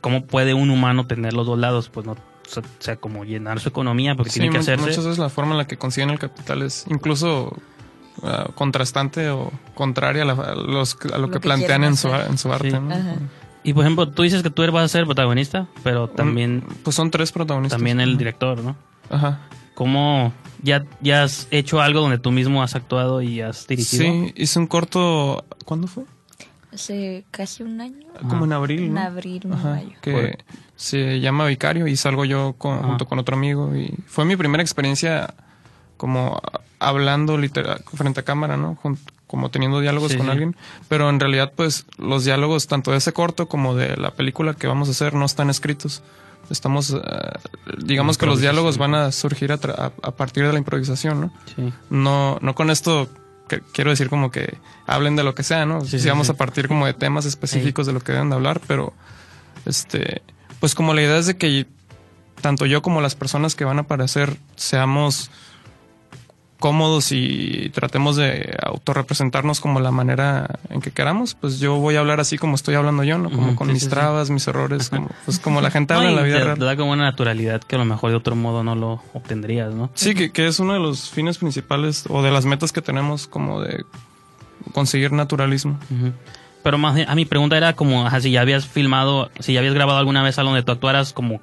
[0.00, 3.68] cómo puede un humano tener los dos lados, pues no, o sea, como llenar su
[3.68, 4.86] economía porque Sí, tiene que hacerse.
[4.86, 7.56] muchas veces la forma en la que consiguen el capital es incluso
[8.22, 11.96] ah, contrastante o contraria a, la- a los, a lo, Lo que, que plantean en
[11.96, 12.70] su, en su arte.
[12.70, 12.76] Sí.
[13.62, 17.10] Y por ejemplo, tú dices que tú vas a ser protagonista, pero también, Pues son
[17.10, 17.78] tres protagonistas.
[17.78, 18.74] también el director, ¿no?
[19.10, 19.40] Ajá.
[19.74, 24.02] ¿Cómo ya, ya has hecho algo donde tú mismo has actuado y has dirigido?
[24.04, 25.44] Sí, hice un corto.
[25.64, 26.04] ¿Cuándo fue?
[26.72, 28.06] Hace casi un año.
[28.28, 28.80] Como en abril.
[28.84, 29.00] En ¿no?
[29.00, 29.92] abril, Ajá, mayo.
[30.00, 30.38] que Por-
[30.76, 34.62] se llama Vicario y salgo yo con- junto con otro amigo y fue mi primera
[34.62, 35.34] experiencia
[35.96, 36.40] como
[36.80, 38.76] hablando literal frente a cámara, ¿no?
[39.26, 40.32] Como teniendo diálogos Sí, con sí.
[40.32, 40.56] alguien,
[40.88, 44.66] pero en realidad pues los diálogos tanto de ese corto como de la película que
[44.66, 46.02] vamos a hacer no están escritos
[46.50, 46.98] estamos, eh,
[47.78, 51.20] digamos que los diálogos van a surgir a, tra- a- a partir de la improvisación,
[51.20, 51.32] ¿no?
[51.54, 51.72] Sí.
[51.90, 53.08] No, no con esto
[53.48, 55.84] que- quiero decir como que hablen de lo que sea, ¿no?
[55.84, 58.92] Sí, vamos a partir como de temas específicos de lo que deben de hablar, pero
[59.64, 60.22] este,
[60.58, 61.66] pues como la idea es de que
[62.40, 65.30] tanto yo como las personas que van a aparecer seamos
[66.60, 72.00] cómodos y tratemos de autorrepresentarnos como la manera en que queramos, pues yo voy a
[72.00, 73.30] hablar así como estoy hablando yo, ¿no?
[73.30, 73.90] Como con sí, mis sí, sí.
[73.90, 76.58] trabas, mis errores, como, pues como la gente No, habla en la vida te, real.
[76.58, 79.74] te da como una naturalidad que a lo mejor de otro modo no lo obtendrías,
[79.74, 79.90] ¿no?
[79.94, 83.26] Sí, que, que es uno de los fines principales o de las metas que tenemos
[83.26, 83.84] como de
[84.72, 85.78] conseguir naturalismo.
[86.62, 89.74] Pero más a mi pregunta era como, ajá, si ya habías filmado, si ya habías
[89.74, 91.40] grabado alguna vez algo donde tú actuaras como,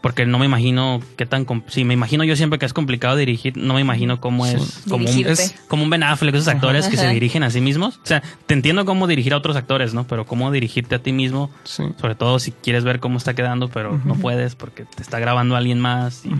[0.00, 3.56] porque no me imagino qué tan, sí, me imagino yo siempre que es complicado dirigir,
[3.56, 4.90] no me imagino cómo es, Sí.
[4.90, 7.96] como un, es como un Ben Affleck, esos actores que se dirigen a sí mismos.
[8.02, 10.06] O sea, te entiendo cómo dirigir a otros actores, ¿no?
[10.06, 11.84] Pero cómo dirigirte a ti mismo, Sí.
[12.00, 15.54] sobre todo si quieres ver cómo está quedando, pero no puedes porque te está grabando
[15.56, 16.30] alguien más y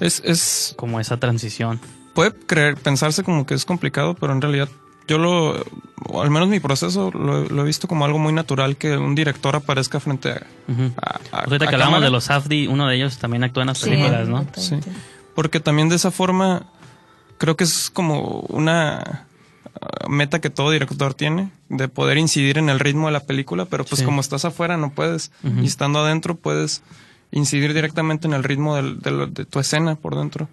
[0.00, 1.80] Es, es, como esa transición.
[2.14, 4.68] puede creer, pensarse como que es complicado, pero en realidad
[5.10, 5.56] yo lo,
[6.08, 9.14] o al menos mi proceso lo, lo he visto como algo muy natural que un
[9.16, 10.34] director aparezca frente a,
[11.02, 12.04] a- Pues ahorita a que hablamos cámara.
[12.04, 14.46] de los Safdie, uno de ellos también actúa en las Sí, películas, ¿no?
[14.56, 14.76] Sí.
[15.34, 16.66] Porque también de esa forma
[17.38, 19.26] creo que es como una
[19.80, 23.64] ah, meta que todo director tiene de poder incidir en el ritmo de la película,
[23.64, 24.04] pero pues Sí.
[24.04, 26.82] como estás afuera no puedes y estando adentro puedes
[27.32, 30.48] incidir directamente en el ritmo del- de, tu escena por dentro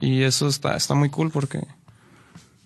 [0.00, 1.60] y eso está está muy cool porque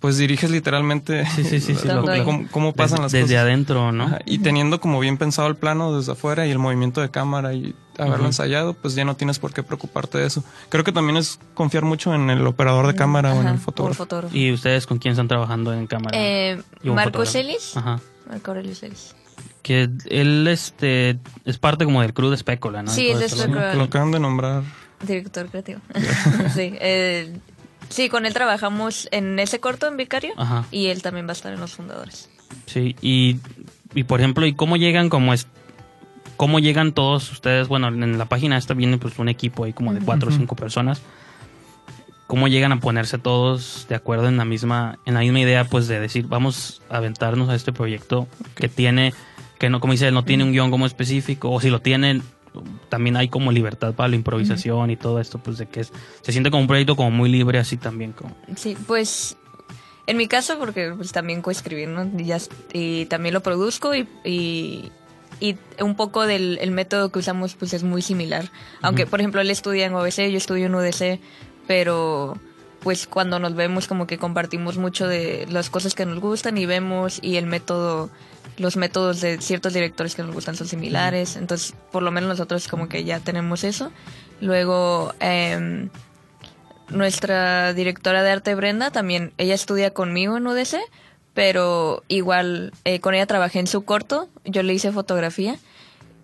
[0.02, 3.42] pues diriges literalmente Sí, sí, sí, lo- lo cómo, cómo pasan desde, las desde cosas.
[3.44, 4.04] adentro, ¿no?
[4.04, 7.54] Ajá, Y teniendo como bien pensado el plano desde afuera y el movimiento de cámara
[7.54, 10.44] y haberlo ensayado, pues ya no tienes por qué preocuparte de eso.
[10.68, 14.02] Creo que también es confiar mucho en el operador de cámara o en el fotógrafo.
[14.04, 14.36] fotógrafo.
[14.36, 16.18] ¿Y ustedes con quién están trabajando en cámara?
[16.20, 17.24] Eh, Marco.
[17.24, 17.76] Celis.
[17.76, 18.00] Ajá.
[18.28, 19.14] Marco Aurelio Celis.
[19.62, 22.90] Que él este es parte como del crew de Spécula, ¿no?
[22.90, 24.62] Sí, es de que lo acaban de nombrar.
[25.06, 25.80] Director creativo.
[26.54, 27.36] sí, eh,
[27.92, 30.64] sí, con él trabajamos en ese corto en Vicario Ajá.
[30.70, 32.28] y él también va a estar en los fundadores.
[32.66, 33.38] Sí, y,
[33.94, 35.46] y por ejemplo, ¿y cómo llegan como es
[36.36, 37.68] cómo llegan todos ustedes?
[37.68, 40.56] Bueno, en la página esta viene pues un equipo ahí como de cuatro o cinco
[40.56, 41.02] personas.
[42.26, 45.86] ¿Cómo llegan a ponerse todos de acuerdo en la misma en la misma idea pues
[45.86, 49.12] de decir, vamos a aventarnos a este proyecto que tiene
[49.58, 52.22] que no como dice él, no tiene un guion como específico o si lo tienen
[52.88, 56.32] también hay como libertad para la improvisación y todo esto, pues de que es, se
[56.32, 59.36] siente como un proyecto como muy libre así también como Sí, pues
[60.06, 62.10] en mi caso, porque pues también coescribir, ¿no?
[62.18, 62.38] Y, ya-
[62.72, 64.90] y también lo produzco y, y,
[65.40, 68.50] y un poco del el método que usamos pues es muy similar.
[68.82, 71.20] Aunque, por ejemplo, él estudia en OBC, yo estudio en UDC,
[71.66, 72.36] pero
[72.80, 76.66] pues cuando nos vemos como que compartimos mucho de las cosas que nos gustan y
[76.66, 78.10] vemos y el método
[78.58, 82.68] los métodos de ciertos directores que nos gustan son similares entonces por lo menos nosotros
[82.68, 83.92] como que ya tenemos eso.
[84.40, 85.88] Luego em,
[86.88, 90.76] nuestra directora de arte Brenda también ella estudia conmigo en UDC
[91.34, 95.56] pero igual eh, con ella trabajé en su corto yo le hice fotografía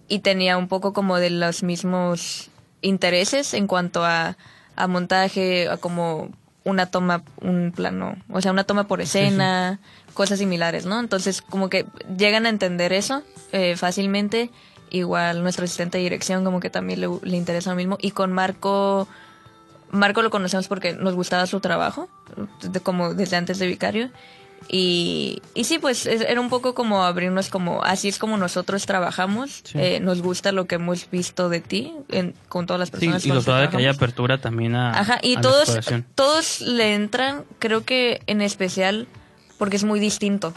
[0.08, 4.36] y tenía un poco como de los mismos intereses en cuanto a,
[4.76, 6.30] a montaje, a como
[6.64, 9.78] una toma, un plano, o sea, una toma por escena,
[10.14, 11.00] cosas similares, ¿no?
[11.00, 14.50] Entonces, como que llegan a entender eso eh, fácilmente.
[14.90, 17.98] Igual nuestro asistente de dirección como que también le, le interesa lo mismo.
[18.00, 19.06] Y con Marco,
[19.90, 22.08] Marco lo conocemos porque nos gustaba su trabajo,
[22.62, 24.10] de- como desde antes de Vicario.
[24.70, 28.84] Y, y sí, pues es- era un poco como abrirnos como, así es como nosotros
[28.86, 29.78] trabajamos, Sí.
[29.78, 33.24] eh, nos gusta lo que hemos visto de ti en- con todas las Sí, personas
[33.24, 33.96] y con lo suave que trabajamos.
[33.96, 35.78] apertura también a, Ajá, y a todos,
[36.14, 39.06] todos le entran, creo que en especial
[39.58, 40.54] porque es muy distinto.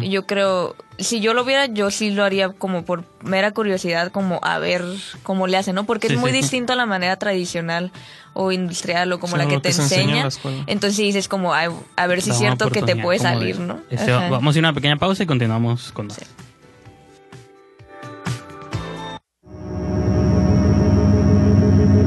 [0.00, 4.12] Y Yo creo, si yo lo viera, yo sí lo haría como por mera curiosidad,
[4.12, 4.84] como a ver
[5.24, 5.84] cómo le hacen, ¿no?
[5.84, 6.36] Porque Sí, es muy sí.
[6.38, 7.90] distinto a la manera tradicional
[8.32, 10.62] o industrial o como Sí, la que te que enseña en enseña.
[10.66, 13.58] Entonces sí dices como, "Ay, a ver si es cierto que te puede de- salir,
[13.58, 13.78] ¿no?
[13.90, 16.20] Este, vamos a ir a una pequeña pausa y continuamos con más.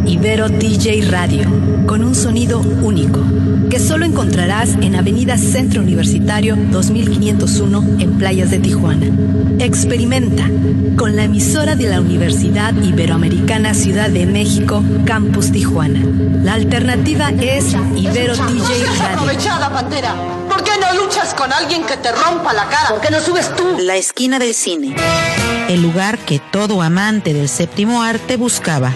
[0.07, 1.43] Ibero DJ Radio,
[1.85, 3.21] con un sonido único,
[3.69, 9.07] que solo encontrarás en Avenida Centro Universitario 2501 en Playas de Tijuana.
[9.59, 10.49] Experimenta
[10.95, 15.99] con la emisora de la Universidad Iberoamericana Ciudad de México, Campus Tijuana.
[16.41, 19.17] La alternativa es Ibero DJ Radio.
[19.17, 20.15] Aprovechada, Pantera.
[20.47, 22.89] ¿Por qué no luchas con alguien que te rompa la cara?
[22.91, 23.75] ¿Por qué no subes tú?
[23.79, 24.95] La esquina del cine.
[25.67, 28.93] El lugar que todo amante del séptimo arte buscaba.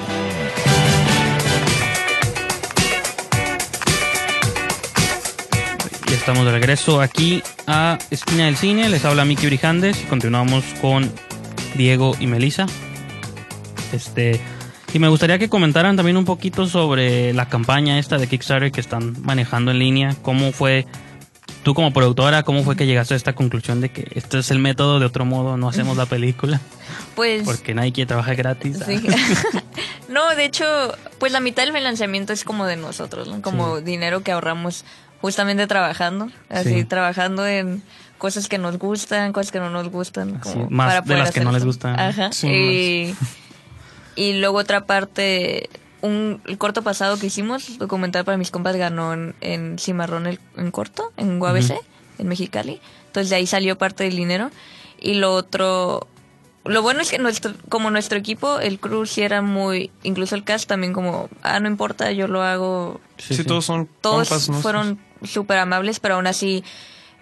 [6.12, 8.90] Ya estamos de regreso aquí a Esquina del Cine.
[8.90, 11.10] Les habla Miki Brijandes y continuamos con
[11.76, 12.66] Diego y Melissa.
[13.94, 14.42] Este,
[14.94, 18.82] Y me gustaría que comentaran también un poquito sobre la campaña esta de Kickstarter que
[18.82, 20.16] están manejando en línea.
[20.22, 20.86] ¿Cómo fue
[21.64, 24.60] tú como productora, cómo fue que llegaste a esta conclusión de que este es el
[24.60, 26.60] método, de otro modo no hacemos la película?
[27.16, 27.44] Pues...
[27.44, 28.78] Porque nadie quiere trabajar gratis.
[28.86, 29.02] Sí.
[30.10, 30.66] no, de hecho,
[31.20, 33.42] pues la mitad del financiamiento es como de nosotros, ¿no?
[33.42, 33.84] Como Sí.
[33.84, 34.86] dinero que ahorramos
[35.22, 36.84] justamente trabajando, así Sí.
[36.86, 37.82] trabajando en
[38.18, 41.32] cosas que nos gustan, cosas que no nos gustan, como más para de poder las
[41.32, 42.00] que no les gustan.
[42.00, 42.32] Ajá.
[42.32, 43.16] Sí, y,
[44.16, 45.70] y luego otra parte,
[46.02, 50.40] un el corto pasado que hicimos, documental para mis compas, ganó en, en Cimarrón el,
[50.58, 51.82] en corto, en UABC, Ujú.
[52.20, 52.80] en Mexicali.
[53.08, 54.50] Entonces de ahí salió parte del dinero.
[55.00, 56.08] Y lo otro,
[56.64, 60.44] lo bueno es que nuestro, como nuestro equipo, el crew sí era muy, incluso el
[60.44, 63.02] cast también como, ah, no importa, yo lo hago.
[63.18, 66.64] Sí, todos son Todos compas fueron súper amables, pero aún así,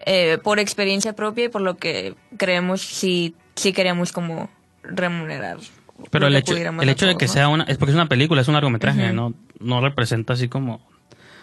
[0.05, 4.49] eh, por experiencia propia y por lo que creemos, sí, sí queríamos como
[4.83, 5.57] remunerar.
[6.11, 7.31] Pero el hecho, el hecho de que ¿no?
[7.33, 10.79] sea una, es porque es una película, es un largometraje, no, no representa así como,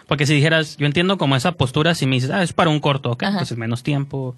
[0.07, 2.79] porque si dijeras, yo entiendo como esa postura, si me dices, ah, es para un
[2.79, 3.37] corto, ok, Ajá.
[3.39, 4.35] pues es menos tiempo,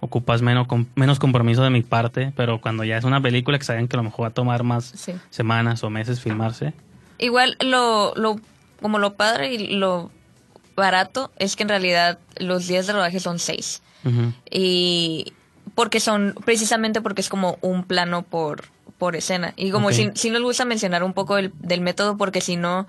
[0.00, 3.64] ocupas menos, com- menos compromiso de mi parte, pero cuando ya es una película que
[3.64, 5.12] saben que a lo mejor va a tomar más Sí.
[5.30, 6.72] semanas o meses filmarse,
[7.18, 8.40] Igual lo, lo,
[8.80, 10.10] como lo padre y lo
[10.80, 13.82] barato es que en realidad los días de rodaje son seis.
[14.50, 15.32] y
[15.74, 18.64] porque son precisamente porque es como un plano por
[18.98, 22.40] por escena y como si, si nos gusta mencionar un poco el- del método porque
[22.42, 22.86] si no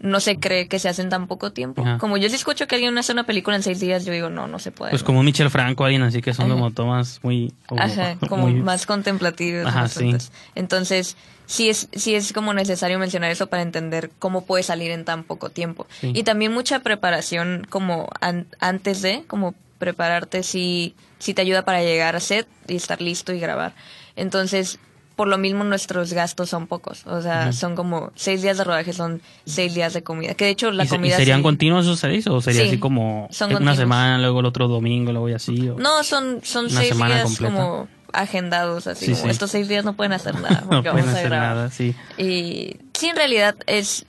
[0.00, 1.98] no se cree que se hace en tan poco tiempo Ajá.
[1.98, 4.46] como yo sí escucho que alguien hace una película en seis días yo digo no
[4.48, 5.06] no se puede pues ¿no?
[5.06, 6.54] como Michel Franco, alguien así que son Ajá.
[6.54, 10.12] como tomas muy, o- Ajá, como muy- más contemplativos Ajá, sí.
[10.54, 15.04] entonces sí es sí es como necesario mencionar eso para entender cómo puede salir en
[15.04, 16.12] tan poco tiempo Sí.
[16.14, 21.82] y también mucha preparación como an- antes de como prepararte si si te ayuda para
[21.82, 23.74] llegar a set y estar listo y grabar
[24.16, 24.78] entonces
[25.14, 28.92] por lo mismo nuestros gastos son pocos o sea son como seis días de rodaje
[28.92, 31.42] son seis días de comida que de hecho la ¿Y, se- y comida serían sí-
[31.44, 33.76] continuos esos seis o sería Sí, así como una continuos.
[33.76, 35.68] semana, luego el otro domingo, luego y así?
[35.70, 37.54] o- No, son, son Una seis días completa.
[37.54, 39.30] como agendados, así Sí, como sí.
[39.30, 40.60] estos seis días no pueden hacer nada.
[40.62, 41.56] no Porque pueden vamos a hacer grabar.
[41.56, 41.94] nada, sí.
[42.18, 44.06] Y sí, en realidad es,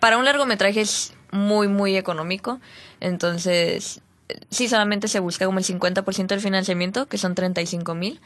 [0.00, 2.60] para un largometraje es muy, muy económico.
[3.00, 4.00] Entonces,
[4.50, 8.20] sí, solamente se busca como el 50% del financiamiento, que son 35 mil.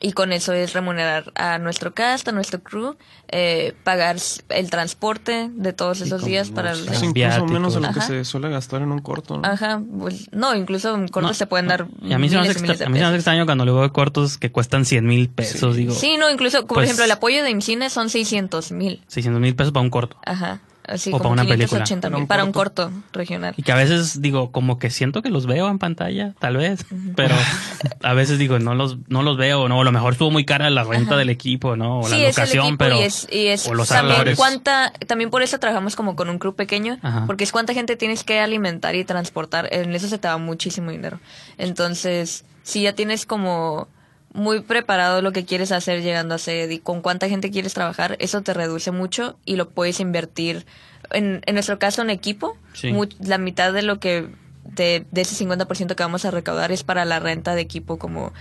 [0.00, 2.96] Y con eso es remunerar a nuestro cast, a nuestro crew,
[3.28, 4.16] eh, pagar
[4.50, 6.86] el transporte de todos esos días para los.
[6.88, 8.06] Es incluso menos de lo que Ajá.
[8.08, 9.38] se suele gastar en un corto.
[9.38, 9.48] ¿no?
[9.48, 13.14] Ajá, pues, no, incluso en cortos se pueden dar Y a mí se me hace,
[13.14, 16.76] extraño cuando luego veo cortos que cuestan 100 mil pesos, digo, Sí, no, incluso, por
[16.76, 19.02] Pues- ejemplo, el apoyo de IMCINE son 600 mil.
[19.08, 20.16] 600 mil pesos para un corto.
[20.26, 20.60] Ajá.
[20.86, 21.84] Así O como para una película.
[21.84, 23.54] 580 Para un para un corto regional.
[23.56, 26.84] Y que a veces digo, como que siento que los veo en pantalla, tal vez,
[27.16, 27.34] pero
[28.02, 30.68] a veces digo, no los, no los veo, no, a lo mejor estuvo muy cara
[30.70, 31.16] la renta Ajá.
[31.18, 32.00] del equipo, ¿no?
[32.00, 32.96] O sí, la es el locación, pero.
[32.96, 36.38] y es, y es o los también cuánta, también por eso trabajamos como con un
[36.38, 37.24] crew pequeño, Ajá.
[37.26, 40.90] porque es cuánta gente tienes que alimentar y transportar, en eso se te va muchísimo
[40.90, 41.18] dinero.
[41.56, 43.88] Entonces, si ya tienes como
[44.34, 48.16] muy preparado lo que quieres hacer llegando a sed y con cuánta gente quieres trabajar,
[48.20, 50.66] eso te reduce mucho y lo puedes invertir,
[51.12, 52.92] en, en nuestro caso, en equipo, Sí.
[53.20, 54.28] la mitad de lo que,
[54.64, 58.32] de, de ese 50% que vamos a recaudar es para la renta de equipo como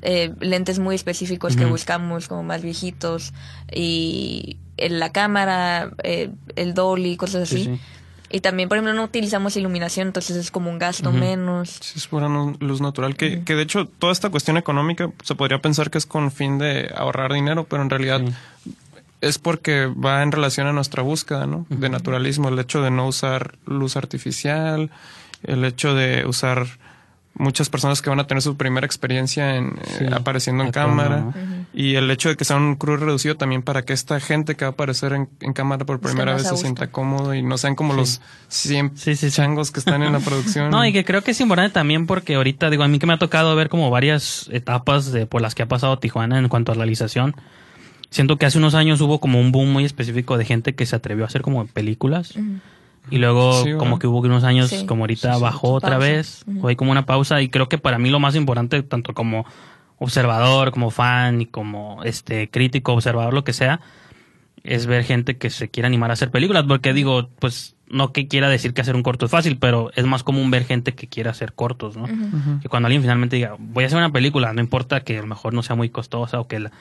[0.00, 3.32] eh, lentes muy específicos que buscamos, como más viejitos,
[3.72, 7.64] y en la cámara, eh, el dolly, cosas Sí, así.
[7.76, 7.80] sí.
[8.32, 11.78] Y también, por ejemplo, no utilizamos iluminación, entonces es como un gasto menos.
[11.82, 13.14] Sí, es pura luz natural.
[13.14, 16.58] Que, que de hecho, toda esta cuestión económica se podría pensar que es con fin
[16.58, 18.22] de ahorrar dinero, pero en realidad
[19.20, 21.66] es porque va en relación a nuestra búsqueda, ¿no?
[21.68, 22.48] De naturalismo.
[22.48, 24.90] El hecho de no usar luz artificial,
[25.42, 26.66] el hecho de usar
[27.34, 31.20] muchas personas que van a tener su primera experiencia en, eh, apareciendo en cámara.
[31.20, 31.34] ¿no?
[31.74, 34.64] Y el hecho de que sea un crew reducido también para que esta gente que
[34.66, 37.74] va a aparecer en, en cámara por primera vez se sienta cómodo y no sean
[37.76, 38.94] como los 100
[39.30, 40.70] changos que están en la producción.
[40.70, 43.14] No, y que creo que es importante también porque ahorita, digo, a mí que me
[43.14, 46.72] ha tocado ver como varias etapas de, por las que ha pasado Tijuana en cuanto
[46.72, 47.34] a realización.
[48.10, 50.94] Siento que hace unos años hubo como un boom muy específico de gente que se
[50.94, 52.34] atrevió a hacer como películas.
[53.10, 54.84] Y luego Sí, como que hubo unos años Sí.
[54.84, 56.06] como ahorita Sí, sí, bajó otra pausa.
[56.06, 56.44] vez.
[56.46, 56.66] Ujú.
[56.66, 59.46] O hay como una pausa y creo que para mí lo más importante, tanto como
[60.02, 63.80] observador, como fan y como este crítico, observador, lo que sea,
[64.64, 66.64] es ver gente que se quiera animar a hacer películas.
[66.68, 70.04] Porque digo, pues no que quiera decir que hacer un corto es fácil, pero es
[70.06, 72.06] más común ver gente que quiera hacer cortos, ¿no?
[72.62, 75.26] Que cuando alguien finalmente diga, voy a hacer una película, no importa que a lo
[75.26, 76.72] mejor no sea muy costosa o que la-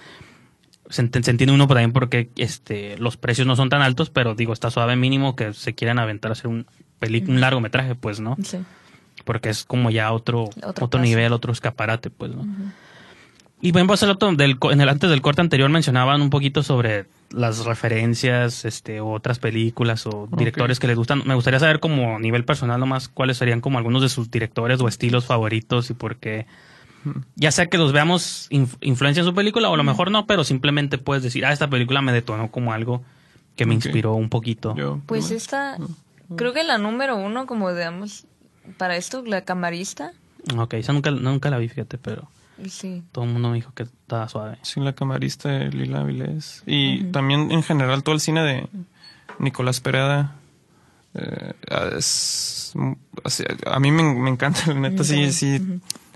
[0.90, 4.10] se, ent- se entiende uno por también porque este los precios no son tan altos,
[4.10, 6.66] pero digo, está suave mínimo que se quieran aventar a hacer un,
[7.00, 8.36] peli- un largometraje, pues, ¿no?
[8.44, 8.58] Sí.
[9.26, 10.50] Porque es como ya otro,
[10.86, 12.46] Otro nivel, otro escaparate, pues, ¿no?
[13.62, 16.30] Y por ejemplo, hace rato del, co- en el, antes del corte anterior mencionaban un
[16.30, 21.22] poquito sobre las referencias, este, otras películas o directores que les gustan.
[21.26, 24.82] Me gustaría saber como a nivel personal nomás cuáles serían como algunos de sus directores
[24.82, 26.48] o estilos favoritos y por qué.
[27.36, 30.26] Ya sea que los veamos inf- influencia en su película o a lo mejor no,
[30.28, 33.04] pero simplemente puedes decir, ah, esta película me detonó como algo
[33.56, 34.76] que me inspiró un poquito.
[35.06, 35.78] Pues esta,
[36.36, 38.26] creo que la número uno, como digamos,
[38.78, 40.14] para esto, la camarista.
[40.58, 42.30] Ok, esa nunca, nunca la vi, fíjate, pero
[42.70, 43.04] Sí.
[43.12, 44.58] todo el mundo me dijo que estaba suave.
[44.62, 46.64] Sí, la camarista de Lila Vilés.
[46.66, 48.68] Y también en general todo el cine de
[49.40, 50.36] Nicolás Pereda.
[51.14, 51.54] eh,
[51.98, 52.74] es,
[53.24, 55.60] así, a mí me, me encanta, la neta, sí, sí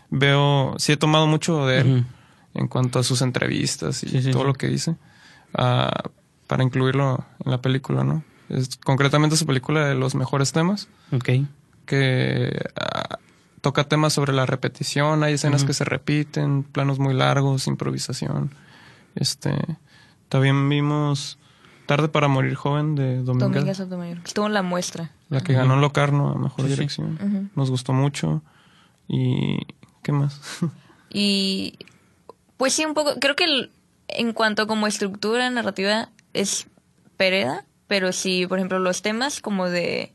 [0.09, 2.05] veo, sí he tomado mucho de él
[2.53, 4.47] en cuanto a sus entrevistas y Sí, sí, todo sí.
[4.47, 4.95] lo que dice
[5.55, 6.03] ah,
[6.47, 8.23] para incluirlo en la película, ¿no?
[8.49, 11.29] Es concretamente su película de los mejores temas Ok.
[11.85, 13.17] que ah,
[13.65, 18.51] toca temas sobre la repetición, hay escenas que se repiten, planos muy largos, improvisación.
[19.15, 19.55] Este,
[20.29, 21.39] también vimos
[21.87, 24.19] Tarde para morir joven de Dominga, Domingas Sotomayor.
[24.23, 25.09] Estuvo en la muestra.
[25.29, 26.75] la que ganó en Locarno a mejor Sí, sí.
[26.75, 27.49] dirección.
[27.55, 28.43] Nos gustó mucho.
[29.07, 29.57] Y
[30.03, 30.39] ¿qué más?
[31.09, 31.77] Y
[32.57, 33.71] pues sí, un poco, creo que el-
[34.09, 36.67] en cuanto como estructura narrativa es
[37.17, 40.11] Pereda, pero sí, por ejemplo, los temas como de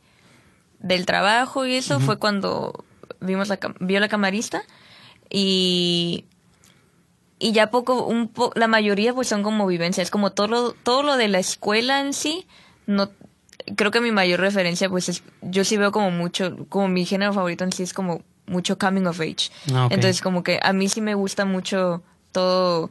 [0.78, 2.84] del trabajo y eso fue cuando
[3.20, 4.62] vimos la vio la camarista
[5.28, 6.24] y
[7.38, 11.02] y ya poco un po- la mayoría pues son como vivencias, como todo lo, todo
[11.02, 12.46] lo de la escuela en sí
[12.86, 13.10] no
[13.76, 17.32] creo que mi mayor referencia pues es yo sí veo como mucho como mi género
[17.32, 19.50] favorito en sí es como mucho coming of age.
[19.72, 19.86] Ah.
[19.90, 22.02] Entonces como que a mí sí me gusta mucho
[22.32, 22.90] todo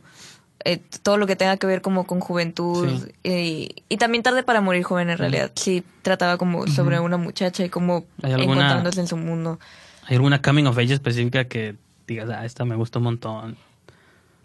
[0.66, 3.12] eh, todo lo que tenga que ver como con juventud Sí.
[3.30, 7.64] y, y también tarde para morir joven en realidad sí trataba como sobre una muchacha
[7.66, 9.60] y como ¿Hay alguna- encontrándose en su mundo
[10.10, 11.76] ¿Hay alguna coming of age específica que
[12.08, 13.58] digas, ah, esta me gusta un montón?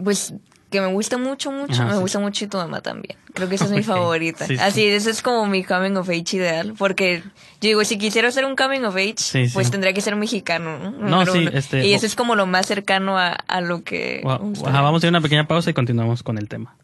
[0.02, 0.34] pues
[0.70, 2.00] que me gusta mucho mucho Ajá, me sí.
[2.00, 4.62] gusta mucho y tu mamá también creo que esa es mi favorita Sí, sí.
[4.62, 7.22] así ese es como mi coming of age ideal porque
[7.60, 11.24] yo digo si quisiera hacer un coming of age pues tendría que ser mexicano ¿no?
[11.24, 14.52] No, sí, este, y eso es como lo más cercano a, a lo que Wow,
[14.66, 16.74] ajá, vamos a hacer una pequeña pausa y continuamos con el tema.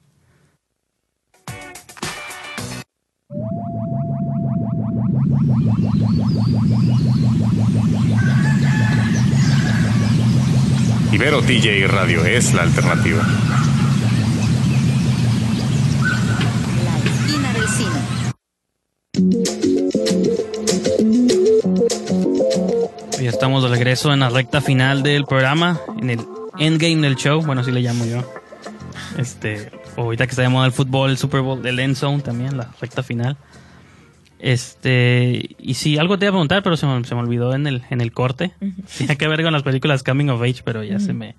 [11.13, 13.21] Ibero TJ Radio es la alternativa.
[17.05, 18.01] Esquina del cine.
[23.21, 26.21] Ya estamos de regreso en la recta final del programa, en el
[26.59, 28.23] endgame del show, bueno, así le llamo yo.
[29.19, 32.23] Este, o ahorita que está de moda el fútbol, el Super Bowl, el end zone
[32.23, 33.37] también, la recta final.
[34.43, 37.67] Este, y sí, algo te iba a preguntar, pero se me, se me olvidó en
[37.67, 38.53] el, en el corte.
[38.99, 41.35] Tenía que ver con las películas Coming of Age, pero ya se me,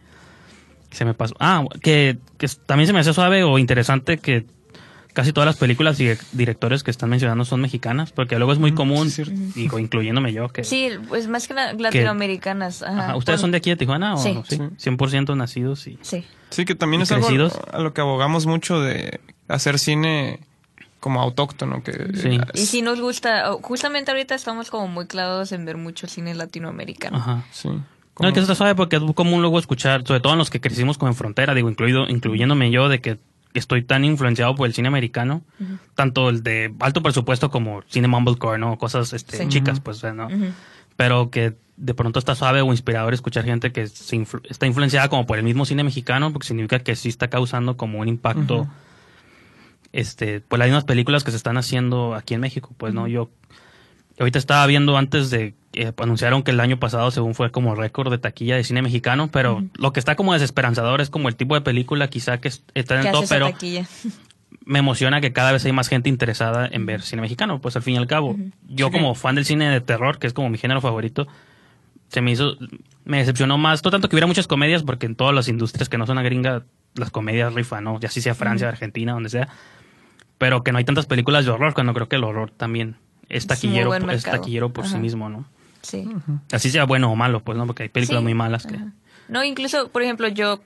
[0.91, 1.35] se me pasó.
[1.39, 4.45] Ah, que, que también se me hace suave o interesante que
[5.13, 8.71] casi todas las películas y directores que están mencionando son mexicanas, porque luego es muy
[8.73, 9.11] común,
[9.55, 12.81] digo, incluyéndome yo, que Sí, pues más que la- latinoamericanas.
[12.81, 12.99] Ajá.
[13.05, 14.33] Ajá, ¿Ustedes Por- son de aquí de Tijuana o Sí.
[14.33, 14.45] no?
[14.45, 14.57] Sí.
[14.57, 15.97] 100% nacidos y...
[16.01, 16.23] Sí.
[16.49, 17.27] Sí, que también ¿Y es algo
[17.73, 20.39] a lo que abogamos mucho de hacer cine
[21.01, 22.39] como autóctono, que Sí.
[22.53, 27.17] Y si nos gusta, justamente ahorita estamos como muy clavados en ver mucho cine latinoamericano.
[27.17, 27.43] Ajá.
[27.51, 27.67] Sí.
[27.67, 30.49] No, es que eso está suave porque es común luego escuchar, sobre todo en los
[30.49, 33.17] que crecimos como en frontera, digo, incluido, incluyéndome yo, de que
[33.53, 35.41] estoy tan influenciado por el cine americano,
[35.95, 38.77] tanto el de alto presupuesto como cine mumblecore, ¿no?
[38.77, 39.47] Cosas este, Sí.
[39.49, 40.27] chicas, pues, ¿no?
[40.95, 45.09] Pero que de pronto está suave o inspirador escuchar gente que se influ- está influenciada
[45.09, 48.67] como por el mismo cine mexicano, porque significa que sí está causando como un impacto.
[49.93, 53.07] Este, pues las mismas películas que se están haciendo aquí en México, pues, ¿no?
[53.07, 53.29] Yo
[54.19, 58.11] ahorita estaba viendo antes de eh, anunciaron que el año pasado según fue como récord
[58.11, 61.55] de taquilla de cine mexicano, pero lo que está como desesperanzador es como el tipo
[61.55, 63.85] de película quizá que es- está en ¿Qué el top, pero taquilla?
[64.65, 67.81] me emociona que cada vez hay más gente interesada en ver cine mexicano, pues al
[67.83, 68.35] fin y al cabo.
[68.67, 71.27] Yo como fan del cine de terror, que es como mi género favorito,
[72.09, 72.57] se me hizo,
[73.05, 75.97] me decepcionó más, no tanto que hubiera muchas comedias, porque en todas las industrias que
[75.97, 76.63] no son una gringa,
[76.95, 77.99] las comedias rifan, ¿no?
[77.99, 78.67] Ya si sea Francia.
[78.67, 79.47] Argentina, donde sea,
[80.41, 82.95] pero que no hay tantas películas de horror, cuando creo que el horror también
[83.29, 84.99] es taquillero, es taquillero por sí Ajá.
[84.99, 85.45] mismo, ¿no?
[85.83, 86.09] Sí.
[86.51, 87.67] Así sea bueno o malo, pues, ¿no?
[87.67, 88.23] Porque hay películas Sí.
[88.23, 88.77] muy malas que...
[88.77, 88.87] Ajá.
[89.27, 90.59] No, incluso, por ejemplo, yo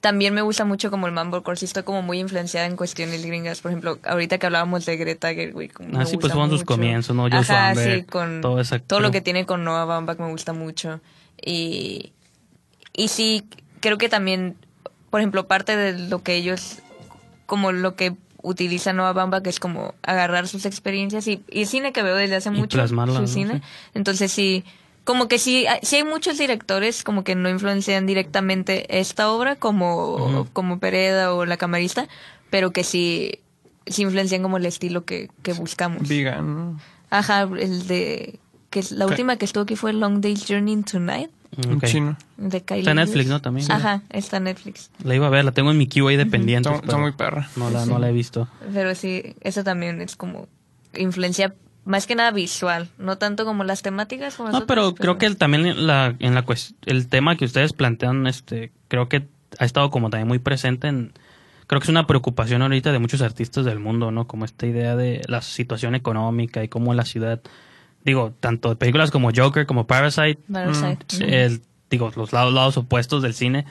[0.00, 3.60] también me gusta mucho como el Mumblecore, sí estoy como muy influenciada en cuestiones gringas.
[3.60, 5.74] Por ejemplo, ahorita que hablábamos de Greta Gerwig.
[5.94, 7.30] Ah, sí, pues fueron sus comienzos, ¿no?
[7.30, 10.52] Joe Ajá, sí, con todo esa todo lo que tiene con Noah Baumbach me gusta
[10.52, 11.00] mucho.
[11.40, 12.12] Y,
[12.92, 13.44] y sí,
[13.78, 14.56] creo que también,
[15.10, 16.80] por ejemplo, parte de lo que ellos,
[17.46, 22.02] como lo que utiliza Noah Baumbach es como agarrar sus experiencias y, y cine que
[22.02, 23.26] veo desde hace Y mucho, su ¿no?
[23.26, 23.54] cine.
[23.54, 23.60] Sí.
[23.94, 24.64] Entonces sí,
[25.04, 29.56] como que sí, hay- sí hay muchos directores como que no influencian directamente esta obra
[29.56, 32.06] como, como Pereda o La Camarista,
[32.50, 33.40] pero que sí
[33.86, 36.06] sí influencian como el estilo que, que buscamos.
[36.06, 36.78] Vegan.
[37.08, 38.38] Ajá, el de...
[38.68, 41.30] que es la última que estuvo aquí fue Long Day's Journey into Night.
[41.56, 41.84] En Ok.
[41.86, 42.16] chino.
[42.36, 43.28] De Kylie Está en Netflix.
[43.28, 43.40] ¿no?
[43.40, 43.70] También.
[43.72, 44.90] Ajá, está en Netflix.
[45.02, 46.72] La iba a ver, la tengo en mi queue ahí de pendientes.
[46.72, 47.48] Está, muy perra.
[47.56, 48.48] No la, no la he visto.
[48.72, 50.46] Pero sí, eso también es como
[50.94, 54.34] influencia más que nada visual, no tanto como las temáticas.
[54.36, 56.44] como No, nosotros, pero creo que el- también la, en la
[56.86, 59.26] el tema que ustedes plantean, este, creo que
[59.58, 61.12] ha estado como también muy presente en,
[61.66, 64.26] creo que es una preocupación ahorita de muchos artistas del mundo, ¿no?
[64.26, 67.40] Como esta idea de la situación económica y cómo la ciudad,
[68.04, 71.26] digo, tanto de películas como Joker, como Parasite, Parasite.
[71.26, 73.64] mm, el, digo, los lados, lados opuestos del cine,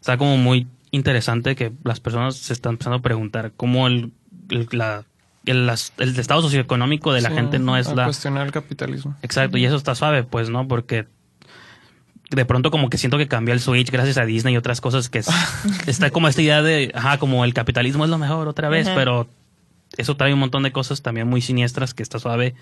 [0.00, 4.12] está como muy interesante que las personas se están empezando a preguntar cómo el,
[4.50, 5.04] el- la,
[5.44, 8.04] el, las- el estado socioeconómico de la Sí, gente no es a la...
[8.04, 9.16] cuestionar el capitalismo.
[9.22, 10.66] Exacto, y eso está suave, pues, ¿no?
[10.66, 11.06] Porque
[12.30, 15.08] de pronto como que siento que cambió el Switch gracias a Disney y otras cosas
[15.08, 15.28] que es-
[15.86, 19.28] está como esta idea de, ajá, como el capitalismo es lo mejor otra vez, pero
[19.96, 22.54] eso trae un montón de cosas también muy siniestras que está suave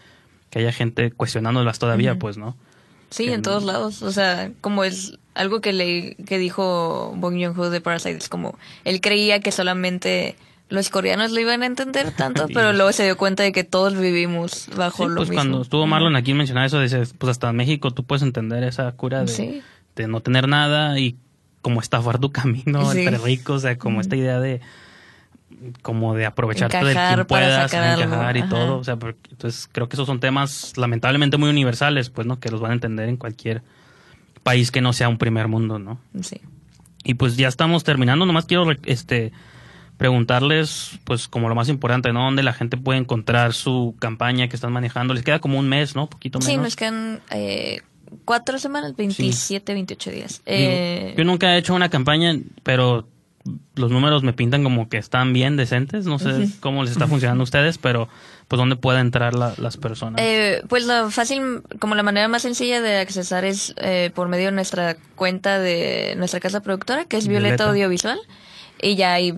[0.51, 2.57] que haya gente cuestionándolas todavía, pues, ¿no?
[3.11, 4.03] Sí, en todos lados.
[4.03, 8.59] O sea, como es algo que le que dijo Bong Joon-ho de Parasite, es como
[8.85, 10.37] él creía que solamente
[10.69, 13.97] los coreanos lo iban a entender tanto, pero luego se dio cuenta de que todos
[13.97, 15.43] vivimos bajo Sí, lo pues mismo.
[15.43, 18.91] cuando estuvo Marlon aquí mencionaba eso, dice, pues hasta en México tú puedes entender esa
[18.93, 19.63] cura de, Sí.
[19.95, 21.15] de no tener nada y
[21.63, 22.99] como estafar tu camino Sí.
[23.05, 24.61] entre ricos, o sea, como esta idea de
[25.83, 28.49] como de aprovecharte del Encajar quien para puedas, encajar y ajá.
[28.49, 32.41] todo, o sea, porque- entonces creo que esos son temas lamentablemente muy universales, pues, ¿no?
[32.41, 33.63] Que los van a entender en cualquier
[34.43, 35.99] país que no sea un primer mundo, ¿no?
[36.21, 36.41] Sí.
[37.05, 39.33] Y pues ya estamos terminando, nomás quiero este
[39.97, 42.25] preguntarles pues como lo más importante, ¿no?
[42.25, 45.15] ¿Dónde la gente puede encontrar su campaña que están manejando?
[45.15, 46.09] Les queda como un mes, ¿no?
[46.09, 46.53] Poquito menos.
[46.53, 47.81] Sí, nos quedan eh,
[48.25, 50.43] cuatro semanas, 27, 28 días.
[50.47, 53.09] Eh, yo nunca he hecho una campaña, pero
[53.75, 56.05] los números me pintan como que están bien decentes.
[56.07, 58.09] No sé cómo les está funcionando a ustedes, pero
[58.49, 60.21] pues dónde pueden entrar la- las personas.
[60.23, 64.47] Eh, pues la fácil, como la manera más sencilla de accesar es eh, por medio
[64.47, 67.71] de nuestra cuenta de nuestra casa productora, que es Violeta, Violeta.
[67.71, 68.19] Audiovisual.
[68.83, 69.33] Y ya ahí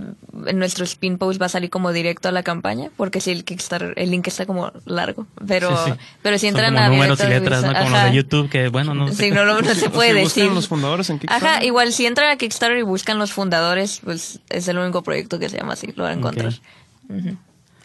[0.47, 3.45] en nuestro spin post va a salir como directo a la campaña, porque si el
[3.45, 5.27] Kickstarter, el link está como largo.
[5.47, 5.99] Pero, Sí, sí.
[6.23, 7.69] pero si entran como a números y letras, ¿no?
[7.71, 8.07] Audiovisual- Como los Ajá.
[8.11, 9.31] de YouTube, que bueno, no sé.
[9.31, 10.53] No, no se puede Si decir.
[10.53, 11.49] los fundadores en Kickstarter.
[11.49, 15.39] Ajá, igual si entran a Kickstarter y buscan los fundadores, pues es el único proyecto
[15.39, 16.53] que se llama así, lo van a encontrar.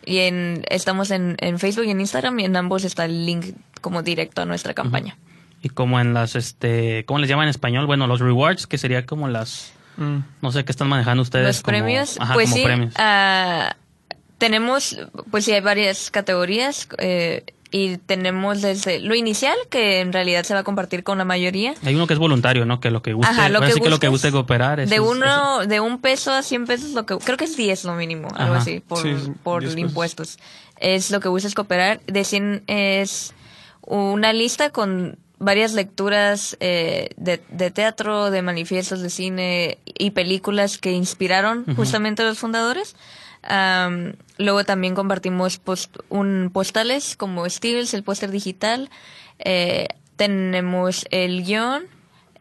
[0.05, 3.45] Y en, estamos en, en Facebook y en Instagram y en ambos está el link
[3.79, 5.17] como directo a nuestra campaña.
[5.61, 7.85] Y como en las, este, ¿cómo les llaman en español?
[7.85, 10.17] Bueno, los rewards, que sería como las, Mm.
[10.41, 11.45] no sé qué están manejando ustedes.
[11.47, 12.93] Los como- premios, Ajá, pues como sí, premios.
[12.97, 13.75] ah,
[14.37, 14.97] tenemos,
[15.31, 20.53] pues sí, hay varias categorías eh, y tenemos desde lo inicial, que en realidad se
[20.53, 21.73] va a compartir con la mayoría.
[21.83, 22.79] Hay uno que es voluntario, ¿no?
[22.79, 24.31] Que lo que guste, Ajá, lo ahora que sí que lo que gustes.
[24.31, 24.87] guste cooperar.
[24.87, 27.83] de es- uno, de un peso a 100 pesos, lo que creo que es 10
[27.85, 28.61] lo mínimo, algo Ajá.
[28.61, 29.89] así, por, Sí, por 10 pesos.
[29.89, 30.37] impuestos.
[30.77, 32.01] Es lo que buscas cooperar.
[32.05, 33.33] De 100 es
[33.81, 40.77] una lista con varias lecturas eh, de, de teatro, de manifiestos de cine y películas
[40.77, 42.95] que inspiraron justamente a los fundadores.
[43.43, 48.89] Am, luego también compartimos post- un postales como Steels, el póster digital.
[49.39, 51.83] Eh, tenemos el guion,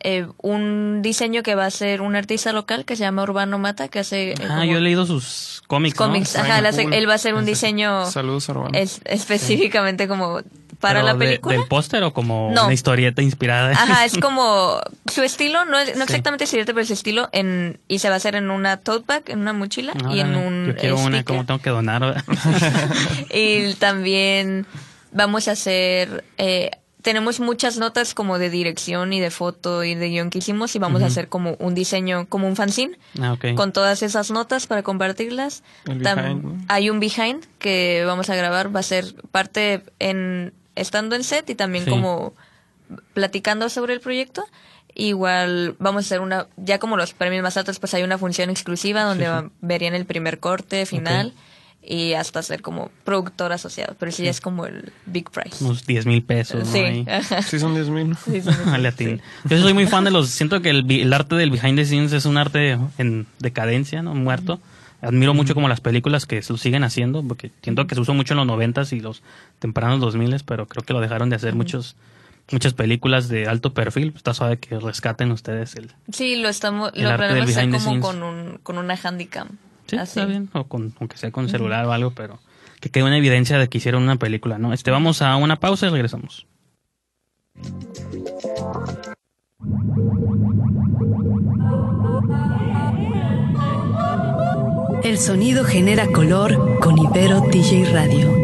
[0.04, 3.88] eh, un diseño que va a ser un artista local que se llama Urbano Mata,
[3.88, 4.32] que hace...
[4.32, 6.36] eh, Ah, como yo he leído sus cómics, cómics.
[6.36, 6.94] Ajá, él, hace- cool.
[6.94, 8.70] él va a hacer un diseño Saludos, Urbano.
[8.78, 10.40] es- específicamente como
[10.80, 11.56] para Pero la de- película.
[11.56, 12.64] ¿Del póster o como No.
[12.64, 13.70] una historieta inspirada?
[13.70, 14.80] Ajá, es como
[15.10, 16.12] su estilo, no, es- no Sí.
[16.12, 19.22] exactamente siguiente, pero su estilo en y se va a hacer en una tote bag,
[19.28, 21.22] en una mochila y en un Yo quiero una.
[21.24, 22.24] ¿cómo tengo que donar?
[23.32, 24.66] Y también
[25.12, 26.70] vamos a hacer eh,
[27.02, 30.78] tenemos muchas notas como de dirección y de foto y de guion que hicimos y
[30.78, 34.82] vamos a hacer como un diseño, como un fanzine ah, con todas esas notas para
[34.82, 35.62] compartirlas.
[36.68, 41.50] Hay un behind que vamos a grabar, va a ser parte en estando en set
[41.50, 41.90] y también Sí.
[41.90, 42.32] como
[43.14, 44.44] platicando sobre el proyecto.
[44.94, 48.50] Igual vamos a hacer una, ya como los premios más altos, pues hay una función
[48.50, 51.32] exclusiva donde Sí, verían el primer corte, final
[51.82, 53.96] y hasta ser como productor asociado.
[53.98, 55.64] Pero sí, ya es como el big prize.
[55.64, 56.68] Unos 10 mil pesos.
[56.68, 57.04] Sí.
[57.46, 58.16] Sí, son 10 mil.
[58.16, 59.20] Sí, sí.
[59.44, 60.28] Yo soy muy fan de los.
[60.28, 64.14] Siento que el, arte del behind the scenes es un arte en decadencia, ¿no?
[64.14, 64.60] Muerto.
[65.00, 68.14] Admiro mucho como las películas que se lo siguen haciendo, porque siento que se usó
[68.14, 69.22] mucho en los noventas y los
[69.58, 71.96] tempranos 2000 pero creo que lo dejaron de hacer muchos
[72.52, 74.12] muchas películas de alto perfil.
[74.14, 75.90] Está suave que rescaten ustedes el.
[76.12, 78.00] Sí, lo estamos, El lo arte del hacer como scenes.
[78.04, 79.48] con un, con una handicam.
[79.92, 80.20] Sí, Así.
[80.20, 82.38] está bien, o con, aunque sea con celular o algo, pero
[82.80, 84.72] que quede una evidencia de que hicieron una película, ¿no?
[84.72, 86.46] Este, vamos a una pausa y regresamos.
[95.04, 98.41] El sonido genera color con Ibero DJ Radio.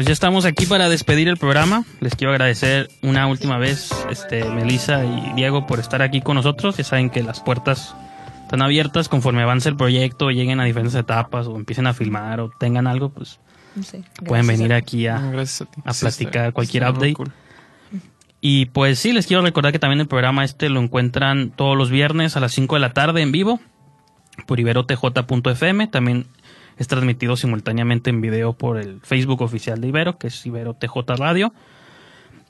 [0.00, 1.84] Pues ya estamos aquí para despedir el programa.
[2.00, 6.78] Les quiero agradecer una última vez, este, Melissa y Diego, por estar aquí con nosotros.
[6.78, 7.94] Ya saben que las puertas
[8.44, 12.48] están abiertas conforme avance el proyecto, lleguen a diferentes etapas o empiecen a filmar o
[12.48, 13.40] tengan algo, pues
[13.82, 15.20] Sí, pueden venir a- aquí a,
[16.00, 17.12] platicar está- cualquier update.
[17.12, 17.30] cool.
[18.40, 21.90] Y pues sí, les quiero recordar que también el programa este lo encuentran todos los
[21.90, 23.60] viernes a las 5 de la tarde en vivo
[24.46, 25.88] por iberotj.fm.
[25.88, 26.24] También
[26.80, 31.14] es transmitido simultáneamente en video por el Facebook oficial de Ibero, que es Ibero TJ
[31.18, 31.52] Radio.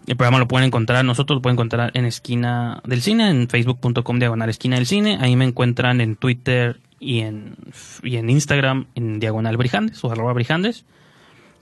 [0.07, 4.19] El programa lo pueden encontrar, nosotros lo pueden encontrar en Esquina del Cine, en facebook.com
[4.21, 5.19] diagonal Esquina del Cine.
[5.21, 7.57] Ahí me encuentran en Twitter y en,
[8.05, 10.85] y en Instagram en diagonal Brijandes o arroba Brijandes.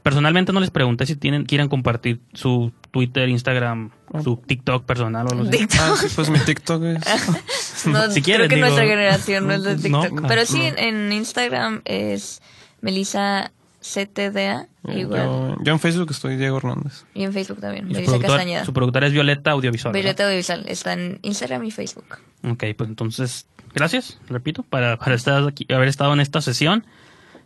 [0.02, 3.92] Personalmente no les pregunté si tienen, quieran compartir su Twitter, Instagram,
[4.22, 5.50] su TikTok personal o así.
[5.50, 5.80] TikTok.
[5.80, 7.86] Ah, pues mi TikTok es.
[7.86, 10.02] No, Si quieren, creo que digo, nuestra generación no es de ¿no?
[10.02, 10.26] TikTok.
[10.28, 12.42] Pero sí, en Instagram es
[12.80, 13.50] Melissa
[13.80, 15.22] CTDA, igual.
[15.24, 17.04] Yo, yo en Facebook estoy Diego Hernández.
[17.14, 18.64] Y en Facebook también, Y su, Melissa productor- Castañeda.
[18.64, 19.92] su productora es Violeta Audiovisual.
[19.92, 20.02] ¿verdad?
[20.04, 20.64] Violeta Audiovisual.
[20.68, 22.06] Está en Instagram y Facebook.
[22.44, 26.84] Ok, pues entonces, gracias, repito, para, para estar aquí, haber estado en esta sesión.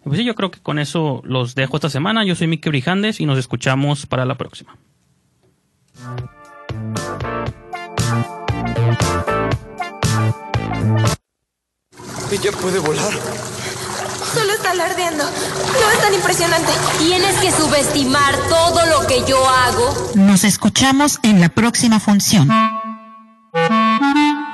[0.01, 2.25] Y Pues sí, yo creo que con eso los dejo esta semana.
[2.25, 4.77] Yo soy Miki Brijandes y nos escuchamos para la próxima.
[12.31, 13.13] Ella puede volar.
[14.35, 15.25] Solo está alardeando.
[15.25, 16.73] No es tan impresionante.
[16.99, 20.13] Tienes que subestimar todo lo que yo hago.
[20.15, 22.49] Nos escuchamos en la próxima función.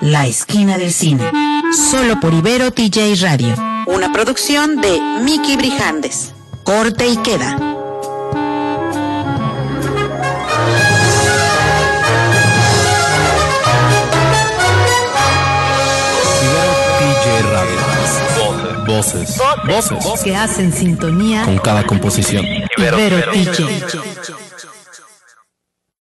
[0.00, 1.30] La esquina del cine.
[1.90, 3.54] Solo por Ibero TJ Radio.
[3.86, 6.32] Una producción de Miki Brijandes.
[6.64, 7.77] Corte y queda.
[18.98, 19.40] Voces.
[19.64, 20.22] Voces.
[20.24, 22.44] Que hacen sintonía Con cada composición.
[22.76, 22.96] Ibero
[23.32, 23.84] DJ.